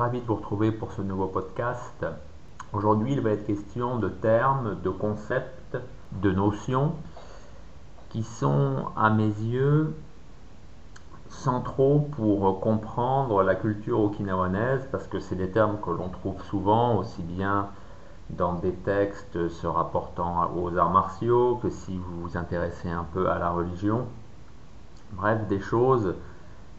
ravi 0.00 0.22
de 0.22 0.26
vous 0.26 0.36
retrouver 0.36 0.72
pour 0.72 0.92
ce 0.92 1.02
nouveau 1.02 1.26
podcast. 1.26 2.06
Aujourd'hui, 2.72 3.12
il 3.12 3.20
va 3.20 3.32
être 3.32 3.46
question 3.46 3.98
de 3.98 4.08
termes, 4.08 4.80
de 4.82 4.88
concepts, 4.88 5.76
de 6.12 6.30
notions 6.30 6.94
qui 8.08 8.22
sont, 8.22 8.86
à 8.96 9.10
mes 9.10 9.28
yeux, 9.28 9.94
centraux 11.28 12.08
pour 12.12 12.60
comprendre 12.60 13.42
la 13.42 13.54
culture 13.54 14.00
okinawanaise 14.00 14.88
parce 14.90 15.06
que 15.06 15.20
c'est 15.20 15.34
des 15.34 15.50
termes 15.50 15.76
que 15.82 15.90
l'on 15.90 16.08
trouve 16.08 16.42
souvent 16.44 16.96
aussi 16.96 17.20
bien 17.20 17.68
dans 18.30 18.54
des 18.54 18.72
textes 18.72 19.48
se 19.50 19.66
rapportant 19.66 20.50
aux 20.56 20.74
arts 20.78 20.90
martiaux 20.90 21.56
que 21.62 21.68
si 21.68 21.98
vous 21.98 22.22
vous 22.22 22.38
intéressez 22.38 22.88
un 22.88 23.04
peu 23.12 23.28
à 23.28 23.38
la 23.38 23.50
religion. 23.50 24.06
Bref, 25.12 25.46
des 25.46 25.60
choses 25.60 26.14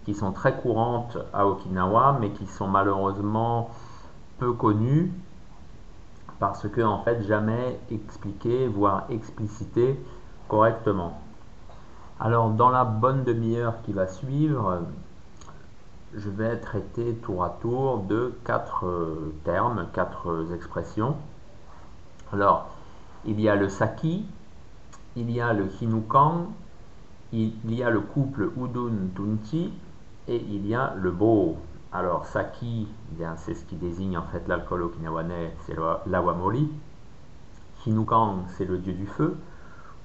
qui 0.06 0.14
sont 0.14 0.32
très 0.32 0.56
courantes 0.58 1.18
à 1.34 1.46
Okinawa, 1.46 2.18
mais 2.20 2.32
qui 2.32 2.48
sont 2.48 2.68
malheureusement 2.68 3.70
peu 4.40 4.54
connues 4.54 5.12
parce 6.40 6.68
que 6.68 6.82
en 6.82 7.04
fait 7.04 7.22
jamais 7.24 7.80
expliquées, 7.92 8.68
voire 8.68 9.06
explicitées 9.10 10.04
correctement. 10.48 11.20
Alors 12.20 12.50
dans 12.50 12.70
la 12.70 12.84
bonne 12.84 13.24
demi-heure 13.24 13.76
qui 13.84 13.94
va 13.94 14.08
suivre, 14.08 14.82
je 16.16 16.30
vais 16.30 16.58
traiter 16.58 17.14
tour 17.16 17.44
à 17.44 17.50
tour 17.62 18.00
de 18.00 18.34
quatre 18.44 18.86
euh, 18.86 19.34
termes, 19.44 19.88
quatre 19.94 20.48
expressions. 20.54 21.16
Alors, 22.34 22.70
il 23.26 23.40
y 23.40 23.48
a 23.48 23.56
le 23.56 23.70
saki, 23.70 24.26
il 25.16 25.32
y 25.32 25.40
a 25.40 25.54
le 25.54 25.70
hinukan, 25.82 26.48
il 27.32 27.54
y 27.74 27.84
a 27.84 27.90
le 27.90 28.02
couple 28.02 28.52
udun 28.58 29.10
tunchi 29.16 29.72
et 30.28 30.38
il 30.38 30.68
y 30.68 30.76
a 30.76 30.94
le 30.96 31.12
bo. 31.12 31.58
Alors, 31.94 32.26
saki, 32.26 32.88
eh 33.20 33.24
c'est 33.36 33.54
ce 33.54 33.66
qui 33.66 33.76
désigne 33.76 34.18
en 34.18 34.24
fait 34.24 34.48
l'alcool 34.48 34.84
okinawanais, 34.84 35.54
c'est 35.66 35.76
l'awamori. 36.06 36.70
Hinukan, 37.86 38.46
c'est 38.48 38.66
le 38.66 38.78
dieu 38.78 38.94
du 38.94 39.08
feu. 39.08 39.38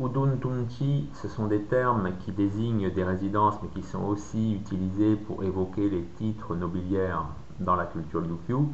Udun 0.00 0.36
tunchi, 0.41 1.08
ce 1.14 1.28
sont 1.28 1.47
des 1.47 1.62
termes 1.62 2.11
qui 2.20 2.33
désignent 2.33 2.91
des 2.91 3.05
résidences, 3.05 3.55
mais 3.62 3.69
qui 3.69 3.83
sont 3.83 4.03
aussi 4.05 4.55
utilisés 4.55 5.17
pour 5.17 5.45
évoquer 5.45 5.89
les 5.89 6.03
titres 6.03 6.55
nobiliaires 6.55 7.25
dans 7.61 7.77
la 7.77 7.86
culture 7.86 8.23
Ryukyu. 8.23 8.67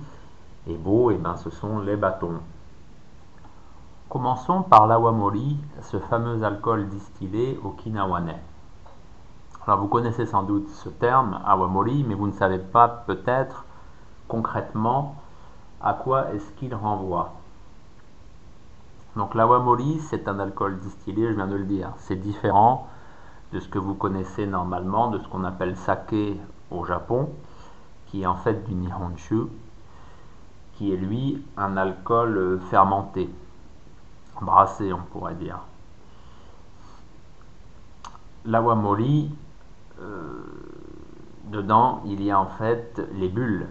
Et 0.66 0.76
bo, 0.76 1.10
eh 1.10 1.16
ben, 1.16 1.36
ce 1.36 1.50
sont 1.50 1.80
les 1.80 1.96
bâtons. 1.96 2.40
Commençons 4.08 4.62
par 4.62 4.86
l'awamori, 4.86 5.58
ce 5.82 5.98
fameux 5.98 6.42
alcool 6.44 6.88
distillé 6.88 7.58
okinawanais. 7.62 8.40
Alors 9.66 9.78
vous 9.78 9.86
connaissez 9.86 10.26
sans 10.26 10.42
doute 10.42 10.68
ce 10.70 10.88
terme, 10.88 11.40
awamori, 11.46 12.04
mais 12.04 12.14
vous 12.14 12.26
ne 12.26 12.32
savez 12.32 12.58
pas 12.58 12.88
peut-être 12.88 13.64
concrètement 14.26 15.14
à 15.80 15.94
quoi 15.94 16.32
est-ce 16.32 16.50
qu'il 16.52 16.74
renvoie. 16.74 17.32
Donc 19.14 19.34
l'awamori, 19.34 20.00
c'est 20.00 20.26
un 20.26 20.40
alcool 20.40 20.80
distillé, 20.80 21.28
je 21.28 21.34
viens 21.34 21.46
de 21.46 21.54
le 21.54 21.64
dire. 21.64 21.92
C'est 21.98 22.16
différent 22.16 22.88
de 23.52 23.60
ce 23.60 23.68
que 23.68 23.78
vous 23.78 23.94
connaissez 23.94 24.46
normalement, 24.46 25.10
de 25.10 25.18
ce 25.18 25.28
qu'on 25.28 25.44
appelle 25.44 25.76
sake 25.76 26.38
au 26.70 26.84
Japon, 26.84 27.28
qui 28.06 28.22
est 28.22 28.26
en 28.26 28.36
fait 28.36 28.64
du 28.64 28.74
nihonshu, 28.74 29.42
qui 30.74 30.92
est 30.92 30.96
lui 30.96 31.44
un 31.56 31.76
alcool 31.76 32.60
fermenté 32.68 33.30
brassé, 34.40 34.92
on 34.92 35.02
pourrait 35.12 35.34
dire. 35.34 35.58
L'awamori, 38.44 39.30
euh, 39.30 39.41
dedans, 41.44 42.02
il 42.04 42.22
y 42.22 42.30
a 42.30 42.40
en 42.40 42.46
fait 42.46 43.00
les 43.14 43.28
bulles. 43.28 43.66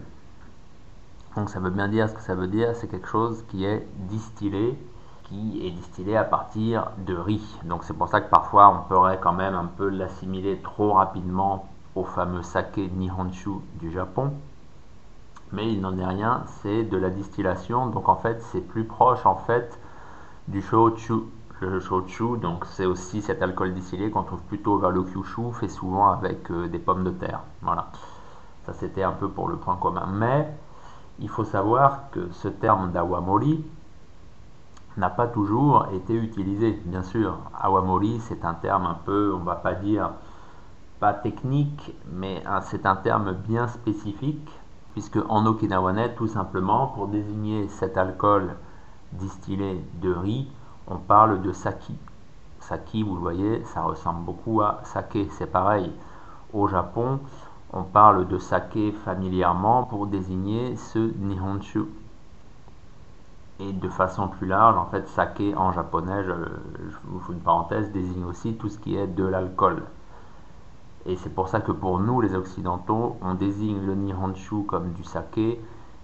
Donc 1.35 1.49
ça 1.49 1.59
veut 1.59 1.69
bien 1.69 1.87
dire 1.87 2.09
ce 2.09 2.13
que 2.13 2.21
ça 2.21 2.35
veut 2.35 2.47
dire, 2.47 2.75
c'est 2.75 2.87
quelque 2.87 3.07
chose 3.07 3.43
qui 3.49 3.65
est 3.65 3.87
distillé, 3.95 4.77
qui 5.23 5.65
est 5.65 5.71
distillé 5.71 6.17
à 6.17 6.23
partir 6.23 6.91
de 6.97 7.15
riz. 7.15 7.57
Donc 7.63 7.83
c'est 7.83 7.93
pour 7.93 8.09
ça 8.09 8.19
que 8.21 8.29
parfois 8.29 8.69
on 8.69 8.87
pourrait 8.87 9.19
quand 9.21 9.33
même 9.33 9.55
un 9.55 9.65
peu 9.65 9.87
l'assimiler 9.87 10.59
trop 10.61 10.93
rapidement 10.93 11.69
au 11.95 12.03
fameux 12.03 12.41
sake 12.41 12.77
Nihonshu 12.77 13.51
du 13.79 13.91
Japon. 13.91 14.33
Mais 15.53 15.71
il 15.71 15.81
n'en 15.81 15.97
est 15.97 16.05
rien, 16.05 16.43
c'est 16.61 16.83
de 16.83 16.97
la 16.97 17.09
distillation, 17.09 17.87
donc 17.87 18.07
en 18.07 18.15
fait 18.15 18.41
c'est 18.51 18.61
plus 18.61 18.85
proche 18.85 19.25
en 19.25 19.35
fait 19.35 19.79
du 20.47 20.61
shochu. 20.61 21.23
Le 21.61 21.79
shochu, 21.79 22.37
donc 22.37 22.65
c'est 22.65 22.87
aussi 22.87 23.21
cet 23.21 23.43
alcool 23.43 23.75
distillé 23.75 24.09
qu'on 24.09 24.23
trouve 24.23 24.41
plutôt 24.41 24.79
vers 24.79 24.89
le 24.89 25.03
kyushu, 25.03 25.53
fait 25.53 25.67
souvent 25.67 26.09
avec 26.09 26.49
euh, 26.49 26.67
des 26.67 26.79
pommes 26.79 27.03
de 27.03 27.11
terre. 27.11 27.41
Voilà. 27.61 27.91
Ça 28.65 28.73
c'était 28.73 29.03
un 29.03 29.11
peu 29.11 29.29
pour 29.29 29.47
le 29.47 29.57
point 29.57 29.75
commun. 29.75 30.07
Mais 30.11 30.51
il 31.19 31.29
faut 31.29 31.43
savoir 31.43 32.09
que 32.09 32.31
ce 32.31 32.47
terme 32.47 32.91
d'awamori 32.91 33.63
n'a 34.97 35.11
pas 35.11 35.27
toujours 35.27 35.87
été 35.93 36.15
utilisé. 36.15 36.81
Bien 36.85 37.03
sûr, 37.03 37.37
awamori 37.61 38.19
c'est 38.21 38.43
un 38.43 38.55
terme 38.55 38.87
un 38.87 38.97
peu, 39.05 39.31
on 39.39 39.43
va 39.43 39.55
pas 39.55 39.75
dire 39.75 40.09
pas 40.99 41.13
technique, 41.13 41.95
mais 42.11 42.43
c'est 42.63 42.87
un 42.87 42.95
terme 42.95 43.33
bien 43.33 43.67
spécifique, 43.67 44.49
puisque 44.93 45.19
en 45.29 45.45
okinawanais, 45.45 46.15
tout 46.15 46.27
simplement, 46.27 46.87
pour 46.87 47.07
désigner 47.07 47.67
cet 47.69 47.97
alcool 47.97 48.55
distillé 49.13 49.83
de 50.01 50.13
riz, 50.13 50.47
on 50.91 50.97
parle 50.97 51.41
de 51.41 51.53
saki. 51.53 51.95
Saki, 52.59 53.03
vous 53.03 53.15
le 53.15 53.21
voyez, 53.21 53.63
ça 53.65 53.83
ressemble 53.83 54.25
beaucoup 54.25 54.61
à 54.61 54.81
sake. 54.83 55.27
C'est 55.31 55.49
pareil. 55.49 55.91
Au 56.53 56.67
Japon, 56.67 57.19
on 57.71 57.83
parle 57.83 58.27
de 58.27 58.37
sake 58.37 58.93
familièrement 59.05 59.83
pour 59.83 60.07
désigner 60.07 60.75
ce 60.75 60.99
nihonshu. 61.17 61.85
Et 63.59 63.71
de 63.71 63.87
façon 63.87 64.27
plus 64.27 64.47
large, 64.47 64.75
en 64.75 64.85
fait, 64.85 65.07
sake 65.07 65.53
en 65.55 65.71
japonais, 65.71 66.23
je, 66.23 66.33
vous 67.05 67.19
fais 67.21 67.33
une 67.33 67.39
parenthèse, 67.39 67.91
désigne 67.91 68.25
aussi 68.25 68.55
tout 68.55 68.67
ce 68.67 68.77
qui 68.77 68.97
est 68.97 69.07
de 69.07 69.23
l'alcool. 69.23 69.83
Et 71.05 71.15
c'est 71.15 71.33
pour 71.33 71.47
ça 71.47 71.61
que 71.61 71.71
pour 71.71 71.99
nous, 71.99 72.19
les 72.19 72.35
Occidentaux, 72.35 73.17
on 73.21 73.35
désigne 73.35 73.79
le 73.85 73.95
nihonshu 73.95 74.63
comme 74.65 74.91
du 74.91 75.03
sake, 75.03 75.59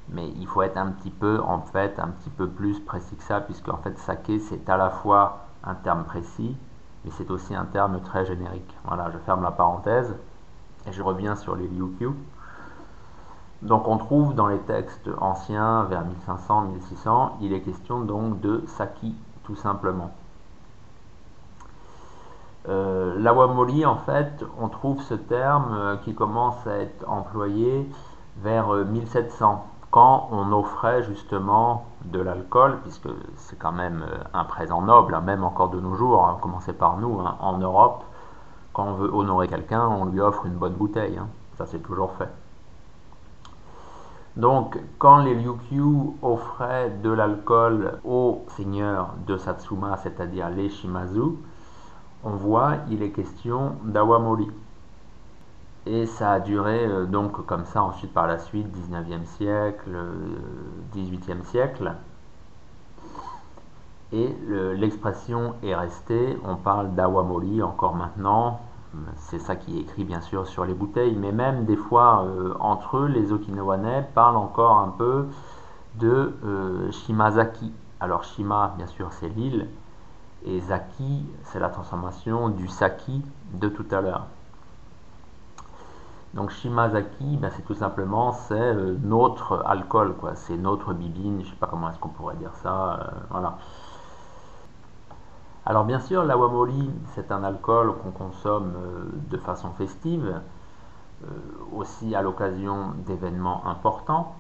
mais 0.09 0.29
il 0.29 0.47
faut 0.47 0.61
être 0.61 0.77
un 0.77 0.91
petit 0.91 1.11
peu 1.11 1.39
en 1.41 1.59
fait 1.59 1.99
un 1.99 2.09
petit 2.09 2.29
peu 2.29 2.47
plus 2.47 2.79
précis 2.79 3.15
que 3.15 3.23
ça 3.23 3.41
puisque 3.41 3.69
en 3.69 3.77
fait 3.77 3.97
saké 3.99 4.39
c'est 4.39 4.69
à 4.69 4.77
la 4.77 4.89
fois 4.89 5.47
un 5.63 5.75
terme 5.75 6.03
précis 6.03 6.55
mais 7.03 7.11
c'est 7.11 7.29
aussi 7.29 7.55
un 7.55 7.65
terme 7.65 8.01
très 8.01 8.25
générique. 8.25 8.75
Voilà 8.85 9.11
je 9.11 9.17
ferme 9.19 9.43
la 9.43 9.51
parenthèse 9.51 10.15
et 10.87 10.91
je 10.91 11.03
reviens 11.03 11.35
sur 11.35 11.55
les 11.55 11.67
Ryukyu 11.67 12.09
donc 13.61 13.87
on 13.87 13.97
trouve 13.97 14.35
dans 14.35 14.47
les 14.47 14.59
textes 14.59 15.09
anciens 15.19 15.83
vers 15.83 16.05
1500 16.05 16.61
1600 16.61 17.37
il 17.41 17.53
est 17.53 17.61
question 17.61 18.01
donc 18.01 18.39
de 18.39 18.63
saki 18.67 19.15
tout 19.43 19.55
simplement. 19.55 20.11
Euh, 22.67 23.15
L'awamori, 23.17 23.85
en 23.85 23.95
fait, 23.95 24.43
on 24.59 24.67
trouve 24.67 25.01
ce 25.01 25.13
terme 25.13 25.73
euh, 25.73 25.95
qui 25.97 26.13
commence 26.13 26.67
à 26.67 26.75
être 26.77 27.07
employé 27.07 27.89
vers 28.43 28.67
1700 28.73 29.53
euh, 29.53 29.76
quand 29.97 30.29
on 30.31 30.51
offrait 30.51 31.01
justement 31.01 31.85
de 32.05 32.19
l'alcool, 32.19 32.77
puisque 32.83 33.09
c'est 33.35 33.57
quand 33.57 33.71
même 33.71 34.05
euh, 34.07 34.17
un 34.31 34.43
présent 34.43 34.83
noble, 34.83 35.15
hein, 35.15 35.21
même 35.21 35.43
encore 35.43 35.69
de 35.69 35.79
nos 35.79 35.95
jours, 35.95 36.23
hein, 36.23 36.37
commencez 36.39 36.73
par 36.73 36.97
nous, 36.97 37.19
hein, 37.19 37.35
en 37.39 37.57
Europe, 37.57 38.03
quand 38.73 38.83
on 38.83 38.93
veut 38.93 39.09
honorer 39.11 39.47
quelqu'un, 39.47 39.87
on 39.87 40.05
lui 40.05 40.21
offre 40.21 40.45
une 40.45 40.53
bonne 40.53 40.73
bouteille, 40.73 41.19
ça 41.57 41.65
c'est 41.65 41.79
toujours 41.79 42.11
fait. 42.11 42.29
Donc, 44.35 44.77
quand 44.99 45.23
les 45.23 45.33
Ryukyu 45.33 46.11
offraient 46.21 46.91
de 46.91 47.09
l'alcool 47.09 47.99
aux 48.05 48.45
seigneurs 48.49 49.15
de 49.25 49.35
Satsuma, 49.35 49.97
c'est-à-dire 49.97 50.51
les 50.51 50.69
Shimazu, 50.69 51.39
on 52.23 52.35
voit, 52.35 52.73
il 52.91 53.01
est 53.01 53.09
question 53.09 53.77
d'awamori. 53.83 54.51
Et 55.89 56.05
ça 56.05 56.33
a 56.33 56.39
duré 56.41 56.85
euh, 56.85 57.05
donc 57.05 57.45
comme 57.45 57.63
ça 57.63 57.81
ensuite 57.81 58.13
par 58.13 58.27
la 58.27 58.39
suite, 58.39 58.67
19e 58.75 59.23
siècle, 59.23 59.89
18e 60.93 61.29
euh, 61.29 61.43
siècle. 61.43 61.93
Et 64.11 64.35
l'expression 64.75 65.55
est 65.63 65.75
restée, 65.75 66.37
on 66.45 66.55
parle 66.55 66.95
d'awamori 66.95 67.61
encore 67.61 67.93
maintenant, 67.93 68.61
c'est 69.17 69.39
ça 69.39 69.57
qui 69.57 69.77
est 69.77 69.81
écrit 69.81 70.05
bien 70.05 70.21
sûr 70.21 70.47
sur 70.47 70.63
les 70.63 70.73
bouteilles, 70.73 71.15
mais 71.15 71.33
même 71.33 71.65
des 71.65 71.75
fois 71.75 72.23
euh, 72.23 72.53
entre 72.61 72.99
eux, 72.99 73.07
les 73.07 73.33
Okinawanais 73.33 74.07
parlent 74.15 74.37
encore 74.37 74.77
un 74.77 74.89
peu 74.89 75.27
de 75.95 76.33
Shimazaki. 76.91 77.73
Alors 77.99 78.23
Shima, 78.23 78.75
bien 78.77 78.87
sûr, 78.87 79.09
c'est 79.11 79.27
l'île, 79.27 79.67
et 80.45 80.61
Zaki, 80.61 81.25
c'est 81.43 81.59
la 81.59 81.69
transformation 81.69 82.47
du 82.47 82.69
Saki 82.69 83.23
de 83.53 83.67
tout 83.67 83.87
à 83.91 83.99
l'heure. 83.99 84.27
Donc 86.33 86.51
Shimazaki, 86.51 87.37
ben, 87.37 87.49
c'est 87.55 87.63
tout 87.63 87.73
simplement 87.73 88.31
c'est 88.31 88.53
euh, 88.53 88.95
notre 89.01 89.63
alcool, 89.65 90.13
quoi. 90.15 90.35
C'est 90.35 90.57
notre 90.57 90.93
bibine, 90.93 91.41
je 91.43 91.49
sais 91.49 91.55
pas 91.55 91.67
comment 91.67 91.89
est-ce 91.89 91.99
qu'on 91.99 92.09
pourrait 92.09 92.35
dire 92.35 92.53
ça, 92.61 92.93
euh, 92.93 93.11
voilà. 93.29 93.57
Alors 95.65 95.83
bien 95.83 95.99
sûr, 95.99 96.23
l'awamori, 96.23 96.89
c'est 97.15 97.31
un 97.31 97.43
alcool 97.43 97.93
qu'on 97.97 98.11
consomme 98.11 98.73
euh, 98.75 99.05
de 99.29 99.37
façon 99.37 99.71
festive, 99.71 100.41
aussi 101.75 102.13
à 102.13 102.21
l'occasion 102.21 102.91
d'événements 103.07 103.65
importants. 103.65 104.35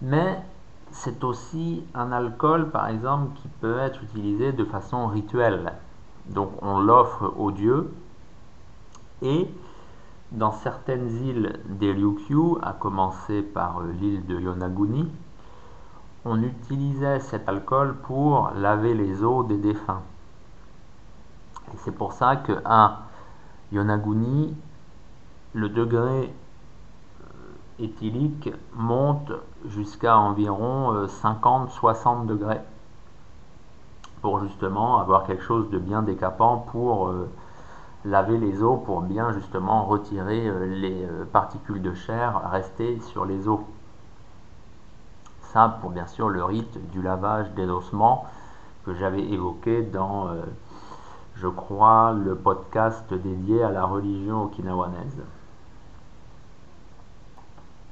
Mais 0.00 0.42
c'est 0.90 1.22
aussi 1.22 1.84
un 1.94 2.12
alcool, 2.12 2.70
par 2.70 2.88
exemple, 2.88 3.38
qui 3.42 3.48
peut 3.60 3.78
être 3.78 4.02
utilisé 4.02 4.52
de 4.52 4.64
façon 4.64 5.06
rituelle. 5.06 5.74
Donc 6.30 6.50
on 6.62 6.80
l'offre 6.80 7.32
aux 7.36 7.50
dieux 7.50 7.92
et 9.20 9.50
dans 10.36 10.52
certaines 10.52 11.10
îles 11.24 11.58
des 11.64 11.92
Ryukyu, 11.92 12.58
à 12.62 12.74
commencer 12.74 13.42
par 13.42 13.80
l'île 13.82 14.24
de 14.26 14.38
Yonaguni, 14.38 15.10
on 16.26 16.42
utilisait 16.42 17.20
cet 17.20 17.48
alcool 17.48 17.96
pour 18.02 18.50
laver 18.54 18.94
les 18.94 19.24
os 19.24 19.46
des 19.46 19.56
défunts. 19.56 20.02
Et 21.72 21.76
c'est 21.78 21.92
pour 21.92 22.12
ça 22.12 22.36
que 22.36 22.52
à 22.66 23.06
Yonaguni, 23.72 24.54
le 25.54 25.70
degré 25.70 26.30
euh, 27.22 27.24
éthylique 27.78 28.50
monte 28.74 29.32
jusqu'à 29.64 30.18
environ 30.18 31.06
50-60 31.06 32.22
euh, 32.22 32.26
degrés 32.26 32.60
pour 34.20 34.40
justement 34.44 34.98
avoir 34.98 35.26
quelque 35.26 35.42
chose 35.42 35.70
de 35.70 35.78
bien 35.78 36.02
décapant 36.02 36.58
pour 36.58 37.08
euh, 37.08 37.26
laver 38.06 38.38
les 38.38 38.62
os, 38.62 38.80
pour 38.84 39.02
bien 39.02 39.32
justement 39.32 39.84
retirer 39.84 40.50
les 40.66 41.06
particules 41.32 41.82
de 41.82 41.94
chair 41.94 42.40
restées 42.50 43.00
sur 43.00 43.24
les 43.24 43.48
os. 43.48 43.60
Ça 45.40 45.78
pour 45.80 45.90
bien 45.90 46.06
sûr 46.06 46.28
le 46.28 46.44
rite 46.44 46.90
du 46.90 47.02
lavage 47.02 47.50
des 47.52 47.68
ossements 47.68 48.26
que 48.84 48.94
j'avais 48.94 49.22
évoqué 49.22 49.82
dans 49.82 50.28
je 51.36 51.48
crois, 51.48 52.12
le 52.12 52.34
podcast 52.34 53.12
dédié 53.12 53.62
à 53.62 53.70
la 53.70 53.84
religion 53.84 54.44
okinawanaise. 54.44 55.22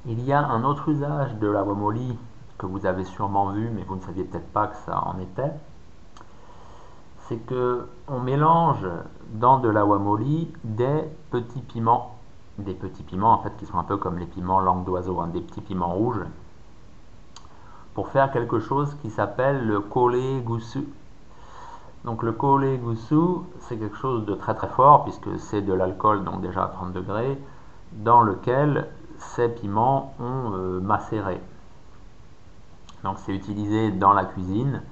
Il 0.07 0.23
y 0.23 0.33
a 0.33 0.43
un 0.43 0.63
autre 0.63 0.89
usage 0.89 1.35
de 1.35 1.47
la 1.47 1.63
wamoli 1.63 2.17
que 2.57 2.65
vous 2.65 2.85
avez 2.85 3.03
sûrement 3.03 3.51
vu, 3.51 3.69
mais 3.69 3.83
vous 3.83 3.95
ne 3.95 4.01
saviez 4.01 4.23
peut-être 4.23 4.51
pas 4.51 4.67
que 4.67 4.77
ça 4.77 4.99
en 4.99 5.19
était. 5.19 5.51
C'est 7.27 7.37
que 7.37 7.87
on 8.07 8.19
mélange 8.19 8.87
dans 9.33 9.59
de 9.59 9.69
la 9.69 9.85
wamoli 9.85 10.51
des 10.63 11.03
petits 11.31 11.61
piments, 11.61 12.15
des 12.59 12.73
petits 12.73 13.03
piments 13.03 13.33
en 13.33 13.39
fait 13.39 13.55
qui 13.57 13.65
sont 13.65 13.79
un 13.79 13.83
peu 13.83 13.97
comme 13.97 14.19
les 14.19 14.27
piments 14.27 14.59
langue 14.59 14.85
d'oiseau, 14.85 15.19
hein, 15.19 15.27
des 15.27 15.41
petits 15.41 15.61
piments 15.61 15.93
rouges, 15.93 16.23
pour 17.95 18.09
faire 18.09 18.31
quelque 18.31 18.59
chose 18.59 18.95
qui 19.01 19.09
s'appelle 19.09 19.65
le 19.65 19.79
kole 19.79 20.41
gusu. 20.43 20.87
Donc 22.03 22.21
le 22.21 22.31
gusu, 22.33 23.15
c'est 23.61 23.77
quelque 23.77 23.97
chose 23.97 24.25
de 24.25 24.35
très 24.35 24.53
très 24.53 24.67
fort 24.67 25.03
puisque 25.03 25.39
c'est 25.39 25.61
de 25.61 25.73
l'alcool, 25.73 26.23
donc 26.23 26.41
déjà 26.41 26.65
à 26.65 26.67
30 26.67 26.93
degrés, 26.93 27.41
dans 27.93 28.21
lequel 28.21 28.87
ces 29.17 29.49
piments 29.49 30.13
ont 30.19 30.53
euh, 30.53 30.79
macéré. 30.79 31.41
Donc 33.03 33.17
c'est 33.19 33.33
utilisé 33.33 33.91
dans 33.91 34.13
la 34.13 34.25
cuisine, 34.25 34.83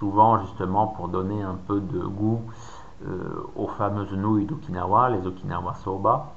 souvent 0.00 0.40
justement 0.40 0.88
pour 0.88 1.06
donner 1.06 1.42
un 1.42 1.56
peu 1.68 1.80
de 1.80 2.00
goût 2.00 2.40
euh, 3.06 3.46
aux 3.54 3.68
fameuses 3.68 4.12
nouilles 4.12 4.46
d'Okinawa, 4.46 5.10
les 5.10 5.24
Okinawa 5.24 5.74
soba. 5.74 6.32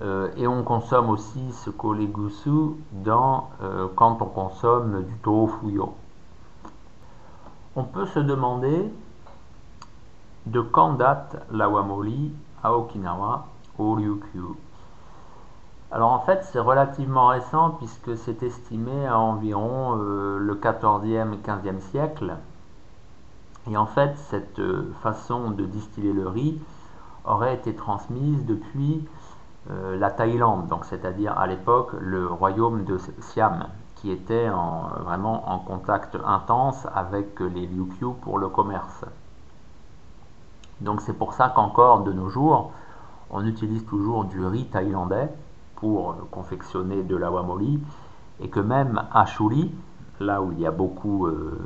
Euh, 0.00 0.30
et 0.38 0.46
on 0.46 0.62
consomme 0.62 1.10
aussi 1.10 1.52
ce 1.52 1.68
gusu 1.68 2.50
dans, 2.92 3.50
quand 3.94 4.22
on 4.22 4.26
consomme 4.26 5.02
du 5.04 5.14
tofuyo 5.18 5.94
on 7.74 7.84
peut 7.84 8.06
se 8.06 8.18
demander 8.18 8.92
de 10.46 10.60
quand 10.60 10.94
date 10.94 11.36
la 11.50 11.68
Wamoli 11.68 12.32
à 12.62 12.74
Okinawa, 12.74 13.46
au 13.78 13.94
Ryukyu. 13.94 14.56
Alors 15.94 16.10
en 16.12 16.20
fait 16.20 16.42
c'est 16.44 16.58
relativement 16.58 17.26
récent 17.26 17.72
puisque 17.72 18.16
c'est 18.16 18.42
estimé 18.42 19.06
à 19.06 19.18
environ 19.18 19.98
euh, 19.98 20.38
le 20.38 20.54
14e 20.54 21.36
15e 21.42 21.80
siècle. 21.80 22.34
Et 23.70 23.76
en 23.76 23.84
fait 23.84 24.16
cette 24.16 24.58
euh, 24.58 24.90
façon 25.02 25.50
de 25.50 25.66
distiller 25.66 26.14
le 26.14 26.26
riz 26.28 26.58
aurait 27.26 27.54
été 27.54 27.74
transmise 27.74 28.46
depuis 28.46 29.06
euh, 29.70 29.98
la 29.98 30.10
Thaïlande, 30.10 30.66
donc 30.68 30.86
c'est-à-dire 30.86 31.38
à 31.38 31.46
l'époque 31.46 31.90
le 32.00 32.26
royaume 32.26 32.84
de 32.84 32.98
Siam 33.20 33.66
qui 33.96 34.10
était 34.10 34.48
en, 34.48 34.88
vraiment 35.04 35.52
en 35.52 35.58
contact 35.58 36.16
intense 36.24 36.86
avec 36.94 37.38
les 37.38 37.66
Ryukyu 37.66 38.14
pour 38.22 38.38
le 38.38 38.48
commerce. 38.48 39.04
Donc 40.80 41.02
c'est 41.02 41.12
pour 41.12 41.34
ça 41.34 41.52
qu'encore 41.54 42.00
de 42.00 42.12
nos 42.14 42.30
jours, 42.30 42.72
on 43.30 43.44
utilise 43.44 43.84
toujours 43.84 44.24
du 44.24 44.42
riz 44.46 44.64
thaïlandais 44.64 45.28
pour 45.82 46.14
confectionner 46.30 47.02
de 47.02 47.16
l'awamoli 47.16 47.80
et 48.40 48.48
que 48.48 48.60
même 48.60 49.02
à 49.12 49.26
Chuli, 49.26 49.72
là 50.20 50.40
où 50.40 50.52
il 50.52 50.60
y 50.60 50.66
a 50.66 50.70
beaucoup 50.70 51.26
euh, 51.26 51.58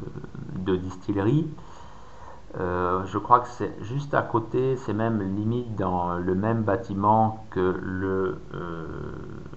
de 0.56 0.74
distilleries, 0.74 1.46
euh, 2.58 3.04
je 3.04 3.18
crois 3.18 3.40
que 3.40 3.48
c'est 3.48 3.76
juste 3.82 4.14
à 4.14 4.22
côté, 4.22 4.76
c'est 4.76 4.94
même 4.94 5.20
limite 5.20 5.76
dans 5.76 6.16
le 6.16 6.34
même 6.34 6.62
bâtiment 6.62 7.44
que, 7.50 7.78
le, 7.78 8.40
euh, 8.54 8.86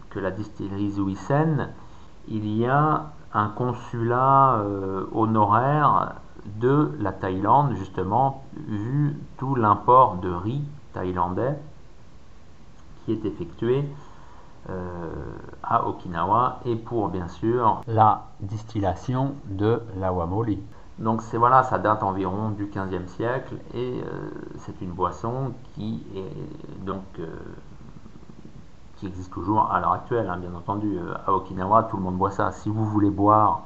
que 0.10 0.20
la 0.20 0.30
distillerie 0.30 0.92
Zuisen, 0.92 1.70
il 2.28 2.46
y 2.46 2.66
a 2.66 3.14
un 3.34 3.48
consulat 3.48 4.62
honoraire 5.14 6.16
de 6.60 6.92
la 7.00 7.14
Thaïlande, 7.14 7.76
justement, 7.76 8.44
vu 8.68 9.16
tout 9.38 9.56
l'import 9.56 10.18
de 10.18 10.30
riz 10.30 10.64
thaïlandais 10.92 11.58
qui 13.06 13.14
est 13.14 13.24
effectué 13.24 13.86
à 15.63 15.88
Okinawa 15.88 16.60
et 16.66 16.75
pour 16.75 17.10
bien 17.10 17.27
sûr 17.27 17.81
la 17.88 18.24
distillation 18.39 19.36
de 19.45 19.81
l'awamoli. 19.98 20.60
Donc 20.98 21.21
c'est 21.21 21.38
voilà, 21.38 21.63
ça 21.63 21.80
date 21.80 22.04
environ 22.04 22.50
du 22.50 22.66
15e 22.66 23.07
siècle 23.07 23.56
et 23.74 24.01
euh, 24.01 24.30
c'est 24.57 24.81
une 24.81 24.92
boisson 24.92 25.54
qui 25.74 26.04
est 26.16 26.86
donc 26.86 27.04
qui 29.00 29.07
existe 29.07 29.31
toujours 29.31 29.71
à 29.71 29.80
l'heure 29.80 29.94
actuelle, 29.94 30.30
hein, 30.30 30.38
bien 30.38 30.54
entendu. 30.54 30.98
Euh, 30.98 31.13
à 31.25 31.33
Okinawa, 31.33 31.83
tout 31.83 31.98
le 31.98 32.04
monde 32.04 32.18
boit 32.18 32.31
ça. 32.31 32.51
Si 32.51 32.69
vous 32.69 32.86
voulez 32.86 33.10
boire 33.10 33.62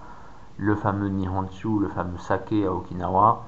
le 0.58 0.76
fameux 0.76 1.10
Nihonshu, 1.10 1.80
le 1.80 1.90
fameux 1.90 2.18
saké 2.20 2.66
à 2.66 2.72
Okinawa, 2.72 3.44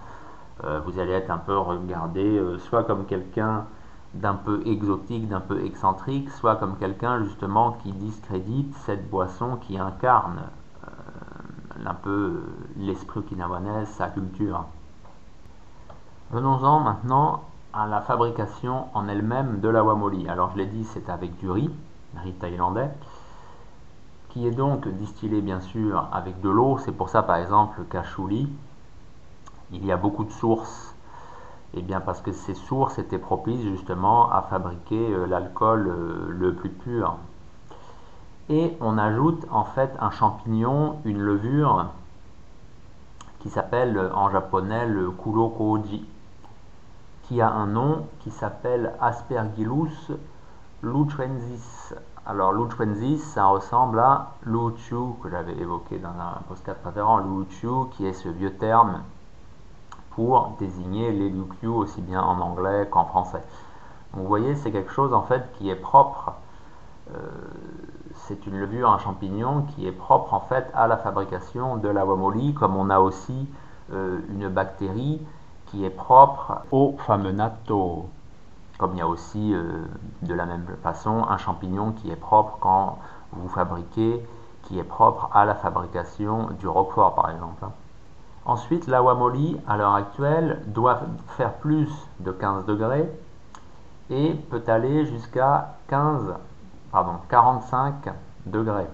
euh, 0.64 0.80
vous 0.86 1.00
allez 1.00 1.12
être 1.12 1.30
un 1.30 1.38
peu 1.38 1.58
regardé 1.58 2.24
euh, 2.24 2.58
soit 2.58 2.84
comme 2.84 3.06
quelqu'un 3.06 3.66
d'un 4.16 4.36
peu 4.36 4.62
exotique, 4.66 5.28
d'un 5.28 5.42
peu 5.42 5.64
excentrique, 5.64 6.30
soit 6.32 6.56
comme 6.56 6.78
quelqu'un 6.78 7.24
justement 7.24 7.74
qui 7.84 7.92
discrédite 7.92 8.74
cette 8.86 9.10
boisson 9.10 9.58
qui 9.58 9.78
incarne 9.78 10.42
un 11.86 11.94
peu 11.94 12.44
l'esprit 12.78 13.20
okinawanais, 13.20 13.86
sa 13.86 14.08
culture. 14.08 14.66
Venons-en 16.32 16.80
maintenant 16.80 17.44
à 17.74 17.86
la 17.86 18.02
fabrication 18.02 18.88
en 18.94 19.08
elle-même 19.08 19.60
de 19.60 19.70
l'awamoli. 19.70 20.28
Alors 20.28 20.52
je 20.54 20.58
l'ai 20.58 20.66
dit, 20.66 20.86
c'est 20.86 21.10
avec 21.10 21.38
du 21.38 21.50
riz, 21.50 21.70
riz 22.16 22.34
thaïlandais, 22.34 22.90
qui 24.30 24.48
est 24.48 24.52
donc 24.52 24.88
distillé 24.88 25.42
bien 25.42 25.60
sûr 25.60 26.08
avec 26.12 26.42
de 26.42 26.50
l'eau. 26.50 26.78
C'est 26.80 26.94
pour 26.94 27.10
ça 27.10 27.22
par 27.22 27.36
exemple 27.36 27.84
qu'à 27.90 28.04
Chouli, 28.04 28.50
il 29.72 29.86
y 29.86 29.92
a 29.92 29.98
beaucoup 29.98 30.24
de 30.24 30.32
sources. 30.32 30.95
Eh 31.78 31.82
bien 31.82 32.00
parce 32.00 32.22
que 32.22 32.32
ces 32.32 32.54
sources 32.54 32.98
étaient 33.00 33.20
propices 33.20 33.62
justement 33.62 34.32
à 34.32 34.42
fabriquer 34.44 35.14
euh, 35.14 35.26
l'alcool 35.28 35.88
euh, 35.88 36.28
le 36.30 36.54
plus 36.54 36.70
pur. 36.70 37.18
Et 38.48 38.78
on 38.80 38.98
ajoute 38.98 39.46
en 39.52 39.66
fait 39.66 39.92
un 40.00 40.10
champignon, 40.10 41.00
une 41.04 41.20
levure 41.20 41.88
qui 43.40 43.50
s'appelle 43.50 44.10
en 44.16 44.30
japonais 44.30 44.86
le 44.88 45.12
kurokoji 45.12 46.06
qui 47.24 47.42
a 47.42 47.50
un 47.52 47.68
nom 47.68 48.08
qui 48.20 48.32
s'appelle 48.32 48.94
Aspergillus 49.02 50.12
lutrensis. 50.82 51.94
Alors 52.26 52.54
lutrensis, 52.54 53.18
ça 53.18 53.48
ressemble 53.48 54.00
à 54.00 54.32
luchu 54.46 54.96
que 55.22 55.30
j'avais 55.30 55.58
évoqué 55.58 55.98
dans 55.98 56.10
un 56.10 56.40
postcard 56.48 56.76
préférant, 56.76 57.18
luchu 57.18 57.90
qui 57.92 58.06
est 58.06 58.14
ce 58.14 58.30
vieux 58.30 58.54
terme 58.54 59.02
pour 60.16 60.56
désigner 60.60 61.12
les 61.12 61.30
lucu 61.30 61.68
aussi 61.68 62.02
bien 62.02 62.22
en 62.22 62.40
anglais 62.40 62.88
qu'en 62.90 63.06
français. 63.06 63.44
Vous 64.14 64.26
voyez, 64.26 64.56
c'est 64.56 64.72
quelque 64.72 64.92
chose 64.92 65.14
en 65.14 65.24
fait 65.24 65.52
qui 65.58 65.70
est 65.70 65.76
propre. 65.76 66.34
Euh, 67.14 67.20
c'est 68.14 68.48
une 68.48 68.58
levure, 68.58 68.90
un 68.90 68.98
champignon 68.98 69.64
qui 69.64 69.86
est 69.86 69.92
propre 69.92 70.34
en 70.34 70.40
fait 70.40 70.72
à 70.74 70.88
la 70.88 70.98
fabrication 70.98 71.76
de 71.76 71.90
la 71.90 72.06
wamoli, 72.06 72.54
comme 72.54 72.78
on 72.78 72.90
a 72.90 73.00
aussi 73.00 73.48
euh, 73.92 74.20
une 74.30 74.48
bactérie 74.48 75.22
qui 75.66 75.84
est 75.84 75.90
propre 75.90 76.62
au 76.72 76.96
fameux 77.06 77.34
natto. 77.34 78.08
Comme 78.78 78.94
il 78.94 79.00
y 79.00 79.02
a 79.02 79.08
aussi 79.08 79.54
euh, 79.54 79.86
de 80.22 80.34
la 80.34 80.46
même 80.46 80.66
façon 80.82 81.26
un 81.28 81.38
champignon 81.38 81.92
qui 81.92 82.10
est 82.10 82.16
propre 82.16 82.58
quand 82.62 83.00
vous 83.34 83.50
fabriquez, 83.50 84.26
qui 84.64 84.80
est 84.80 84.84
propre 84.84 85.30
à 85.34 85.44
la 85.44 85.56
fabrication 85.56 86.52
du 86.58 86.68
roquefort 86.68 87.16
par 87.16 87.30
exemple. 87.32 87.66
Ensuite, 88.46 88.86
l'awamoli 88.88 89.58
à 89.68 89.76
l'heure 89.76 89.96
actuelle 89.96 90.62
doit 90.68 91.02
faire 91.30 91.54
plus 91.54 91.90
de 92.20 92.32
15 92.32 92.66
degrés 92.66 93.10
et 94.12 94.34
peut 94.52 94.64
aller 94.68 95.08
jusqu'à 95.08 95.78
15, 95.88 96.36
pardon, 96.92 97.14
45 97.30 98.14
degrés. 98.46 98.88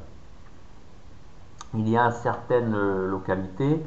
Il 1.74 1.90
y 1.90 1.98
a 1.98 2.12
certaines 2.12 2.76
euh, 2.76 3.10
localités 3.10 3.86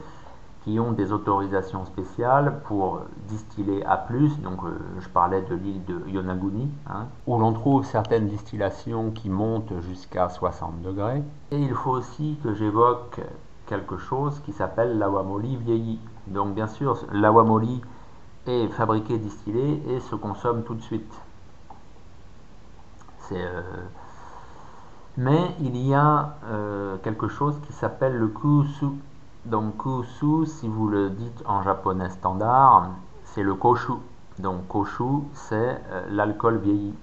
qui 0.65 0.81
ont 0.81 0.93
des 0.93 1.13
autorisations 1.13 1.85
spéciales 1.85 2.61
pour 2.65 3.03
distiller 3.29 3.85
à 3.85 3.99
plus. 3.99 4.41
Donc, 4.41 4.65
euh, 4.65 4.79
je 4.99 5.09
parlais 5.09 5.43
de 5.43 5.55
l'île 5.55 5.85
de 5.85 6.01
Yonaguni, 6.09 6.71
hein, 6.89 7.07
où 7.27 7.39
l'on 7.39 7.53
trouve 7.53 7.85
certaines 7.85 8.29
distillations 8.29 9.11
qui 9.11 9.29
montent 9.29 9.79
jusqu'à 9.83 10.31
60 10.31 10.81
degrés. 10.83 11.23
Et 11.51 11.59
il 11.59 11.75
faut 11.75 11.91
aussi 11.91 12.39
que 12.43 12.55
j'évoque 12.55 13.21
quelque 13.67 13.97
chose 13.97 14.41
qui 14.41 14.53
s'appelle 14.53 14.99
l'awamoli 14.99 15.57
vieilli. 15.57 15.99
Donc, 16.27 16.55
bien 16.55 16.67
sûr, 16.67 16.99
l'awamoli 17.13 17.81
est 18.47 18.69
fabriqué, 18.69 19.19
distillé 19.19 19.83
et 19.89 20.01
se 20.01 20.15
consomme 20.15 20.65
tout 20.65 20.75
de 20.75 20.83
suite. 20.83 21.13
Euh, 23.33 23.63
mais 25.17 25.55
il 25.61 25.77
y 25.77 25.95
a 25.95 26.37
euh, 26.45 26.97
quelque 26.99 27.29
chose 27.29 27.59
qui 27.67 27.73
s'appelle 27.73 28.17
le 28.17 28.29
kusu 28.29 28.87
donc 29.45 29.77
kusu, 29.77 30.47
si 30.47 30.69
vous 30.69 30.89
le 30.89 31.11
dites 31.11 31.43
en 31.45 31.63
japonais 31.63 32.09
standard, 32.09 32.93
c'est 33.25 33.43
le 33.43 33.55
koshu. 33.55 33.93
Donc 34.39 34.67
koshu, 34.69 35.25
c'est 35.35 35.83
euh, 35.91 36.07
l'alcool 36.09 36.57
vieilli. 36.57 36.95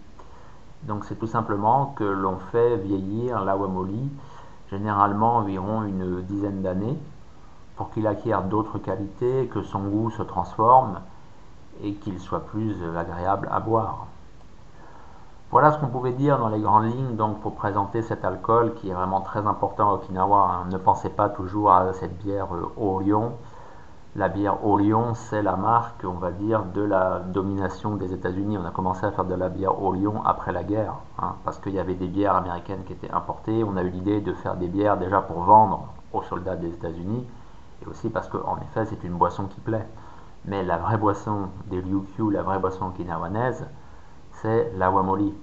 Donc 0.81 1.05
c'est 1.05 1.19
tout 1.19 1.27
simplement 1.27 1.93
que 1.95 2.03
l'on 2.03 2.37
fait 2.51 2.77
vieillir 2.77 3.45
l'awamoli, 3.45 4.09
généralement 4.71 5.35
environ 5.35 5.83
une 5.83 6.21
dizaine 6.21 6.61
d'années, 6.61 6.97
pour 7.75 7.91
qu'il 7.91 8.07
acquiert 8.07 8.43
d'autres 8.43 8.79
qualités, 8.79 9.47
que 9.47 9.61
son 9.61 9.81
goût 9.81 10.09
se 10.11 10.23
transforme 10.23 11.01
et 11.83 11.93
qu'il 11.95 12.19
soit 12.19 12.45
plus 12.45 12.75
agréable 12.97 13.49
à 13.51 13.59
boire. 13.59 14.07
Voilà 15.51 15.73
ce 15.73 15.79
qu'on 15.79 15.87
pouvait 15.87 16.13
dire 16.13 16.37
dans 16.37 16.47
les 16.47 16.61
grandes 16.61 16.85
lignes 16.85 17.17
donc 17.17 17.41
pour 17.41 17.55
présenter 17.55 18.01
cet 18.01 18.23
alcool 18.23 18.73
qui 18.75 18.89
est 18.89 18.93
vraiment 18.93 19.19
très 19.19 19.45
important 19.45 19.89
à 19.89 19.93
Okinawa. 19.95 20.37
Hein. 20.37 20.67
Ne 20.71 20.77
pensez 20.77 21.09
pas 21.09 21.27
toujours 21.27 21.73
à 21.73 21.91
cette 21.91 22.17
bière 22.19 22.47
euh, 22.55 22.71
La 24.17 24.27
bière 24.27 24.65
Orion, 24.65 25.13
c'est 25.13 25.41
la 25.41 25.55
marque, 25.55 26.03
on 26.03 26.15
va 26.15 26.31
dire, 26.31 26.65
de 26.65 26.81
la 26.81 27.19
domination 27.19 27.95
des 27.95 28.13
États-Unis. 28.13 28.57
On 28.57 28.65
a 28.65 28.71
commencé 28.71 29.05
à 29.05 29.11
faire 29.11 29.23
de 29.23 29.35
la 29.35 29.47
bière 29.47 29.81
Orion 29.81 30.21
après 30.25 30.51
la 30.51 30.65
guerre, 30.65 30.95
hein, 31.17 31.35
parce 31.45 31.59
qu'il 31.59 31.73
y 31.73 31.79
avait 31.79 31.95
des 31.95 32.07
bières 32.07 32.35
américaines 32.35 32.83
qui 32.83 32.91
étaient 32.91 33.11
importées. 33.11 33.63
On 33.63 33.77
a 33.77 33.83
eu 33.83 33.89
l'idée 33.89 34.19
de 34.19 34.33
faire 34.33 34.57
des 34.57 34.67
bières 34.67 34.97
déjà 34.97 35.21
pour 35.21 35.39
vendre 35.43 35.87
aux 36.11 36.23
soldats 36.23 36.57
des 36.57 36.67
États-Unis, 36.67 37.25
et 37.81 37.87
aussi 37.87 38.09
parce 38.09 38.27
qu'en 38.27 38.57
effet, 38.57 38.83
c'est 38.85 39.01
une 39.05 39.13
boisson 39.13 39.45
qui 39.45 39.61
plaît. 39.61 39.87
Mais 40.43 40.61
la 40.61 40.75
vraie 40.75 40.97
boisson 40.97 41.47
des 41.67 41.79
Ryukyu, 41.79 42.31
la 42.31 42.41
vraie 42.41 42.59
boisson 42.59 42.87
okinawanaise, 42.87 43.65
c'est 44.33 44.73
l'awamori 44.75 45.33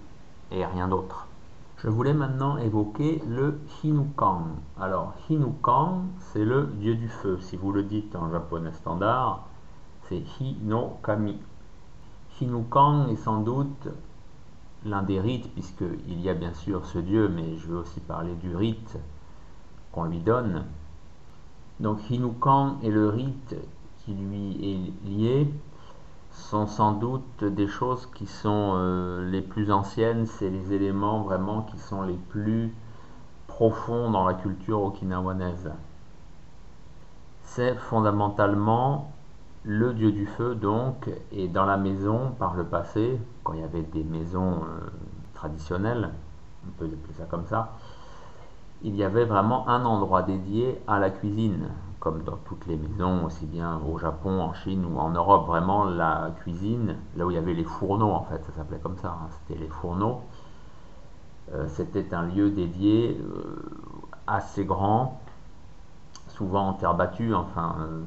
et 0.51 0.67
rien 0.67 0.89
d'autre. 0.89 1.28
Je 1.79 1.89
voulais 1.89 2.13
maintenant 2.13 2.59
évoquer 2.59 3.23
le 3.29 3.61
Hinukan. 3.85 4.47
Alors, 4.81 5.15
Hinukan, 5.31 6.07
c'est 6.19 6.45
le 6.45 6.67
dieu 6.81 6.97
du 6.97 7.09
feu. 7.09 7.39
Si 7.41 7.57
vous 7.57 7.71
le 7.71 7.85
dites 7.85 8.17
en 8.17 8.29
japonais 8.33 8.73
standard, 8.73 9.47
c'est 10.09 10.21
Hinokami. 10.41 11.39
Hinukan 12.41 13.07
est 13.11 13.17
sans 13.17 13.43
doute 13.43 13.89
l'un 14.85 15.05
des 15.05 15.21
rites, 15.21 15.53
puisqu'il 15.53 16.21
y 16.21 16.29
a 16.29 16.35
bien 16.35 16.53
sûr 16.53 16.85
ce 16.85 16.99
dieu, 16.99 17.29
mais 17.29 17.57
je 17.59 17.69
veux 17.69 17.79
aussi 17.79 18.01
parler 18.01 18.35
du 18.35 18.57
rite 18.57 18.99
qu'on 19.93 20.05
lui 20.05 20.19
donne. 20.19 20.65
Donc 21.79 22.11
Hinukan 22.11 22.81
est 22.83 22.91
le 22.91 23.09
rite 23.09 23.55
qui 23.99 24.15
lui 24.15 24.93
est 25.05 25.09
lié 25.09 25.49
sont 26.39 26.67
sans 26.67 26.93
doute 26.93 27.45
des 27.45 27.67
choses 27.67 28.07
qui 28.15 28.27
sont 28.27 28.73
euh, 28.77 29.29
les 29.29 29.43
plus 29.43 29.71
anciennes, 29.71 30.27
c'est 30.27 30.49
les 30.49 30.73
éléments 30.73 31.21
vraiment 31.23 31.63
qui 31.63 31.79
sont 31.79 32.03
les 32.03 32.17
plus 32.17 32.73
profonds 33.49 34.11
dans 34.11 34.27
la 34.27 34.35
culture 34.35 34.83
okinawanaise. 34.83 35.71
C'est 37.43 37.75
fondamentalement 37.75 39.13
le 39.65 39.93
dieu 39.93 40.13
du 40.13 40.27
feu 40.27 40.55
donc, 40.55 41.11
et 41.33 41.49
dans 41.49 41.67
la 41.67 41.77
maison 41.77 42.33
par 42.39 42.55
le 42.55 42.65
passé, 42.65 43.21
quand 43.43 43.55
il 43.55 43.61
y 43.61 43.65
avait 43.65 43.83
des 43.83 44.05
maisons 44.05 44.63
euh, 44.63 44.91
traditionnelles, 45.35 46.11
on 46.67 46.71
peut 46.79 46.87
appeler 46.87 47.15
ça 47.19 47.25
comme 47.25 47.47
ça, 47.47 47.77
il 48.83 48.95
y 48.95 49.03
avait 49.03 49.25
vraiment 49.25 49.69
un 49.69 49.85
endroit 49.85 50.23
dédié 50.23 50.81
à 50.87 51.01
la 51.01 51.11
cuisine 51.11 51.69
comme 52.01 52.23
dans 52.23 52.37
toutes 52.37 52.67
les 52.67 52.77
maisons, 52.77 53.25
aussi 53.25 53.47
bien 53.47 53.81
au 53.81 53.99
Japon, 53.99 54.41
en 54.41 54.55
Chine 54.55 54.85
ou 54.85 54.99
en 54.99 55.11
Europe, 55.11 55.47
vraiment 55.47 55.85
la 55.85 56.33
cuisine, 56.41 56.97
là 57.17 57.27
où 57.27 57.31
il 57.31 57.35
y 57.35 57.39
avait 57.39 57.55
les 57.55 57.65
fourneaux 57.65 58.13
en 58.13 58.25
fait, 58.25 58.41
ça 58.47 58.53
s'appelait 58.57 58.79
comme 58.79 58.97
ça, 58.99 59.09
hein, 59.09 59.29
c'était 59.31 59.61
les 59.61 59.69
fourneaux. 59.69 60.21
Euh, 61.55 61.67
c'était 61.69 62.13
un 62.15 62.23
lieu 62.23 62.51
dédié 62.51 63.19
euh, 63.19 63.63
assez 64.27 64.65
grand, 64.65 65.21
souvent 66.29 66.69
en 66.69 66.73
terre 66.75 66.95
battue, 66.95 67.35
enfin. 67.35 67.77
Euh. 67.81 68.03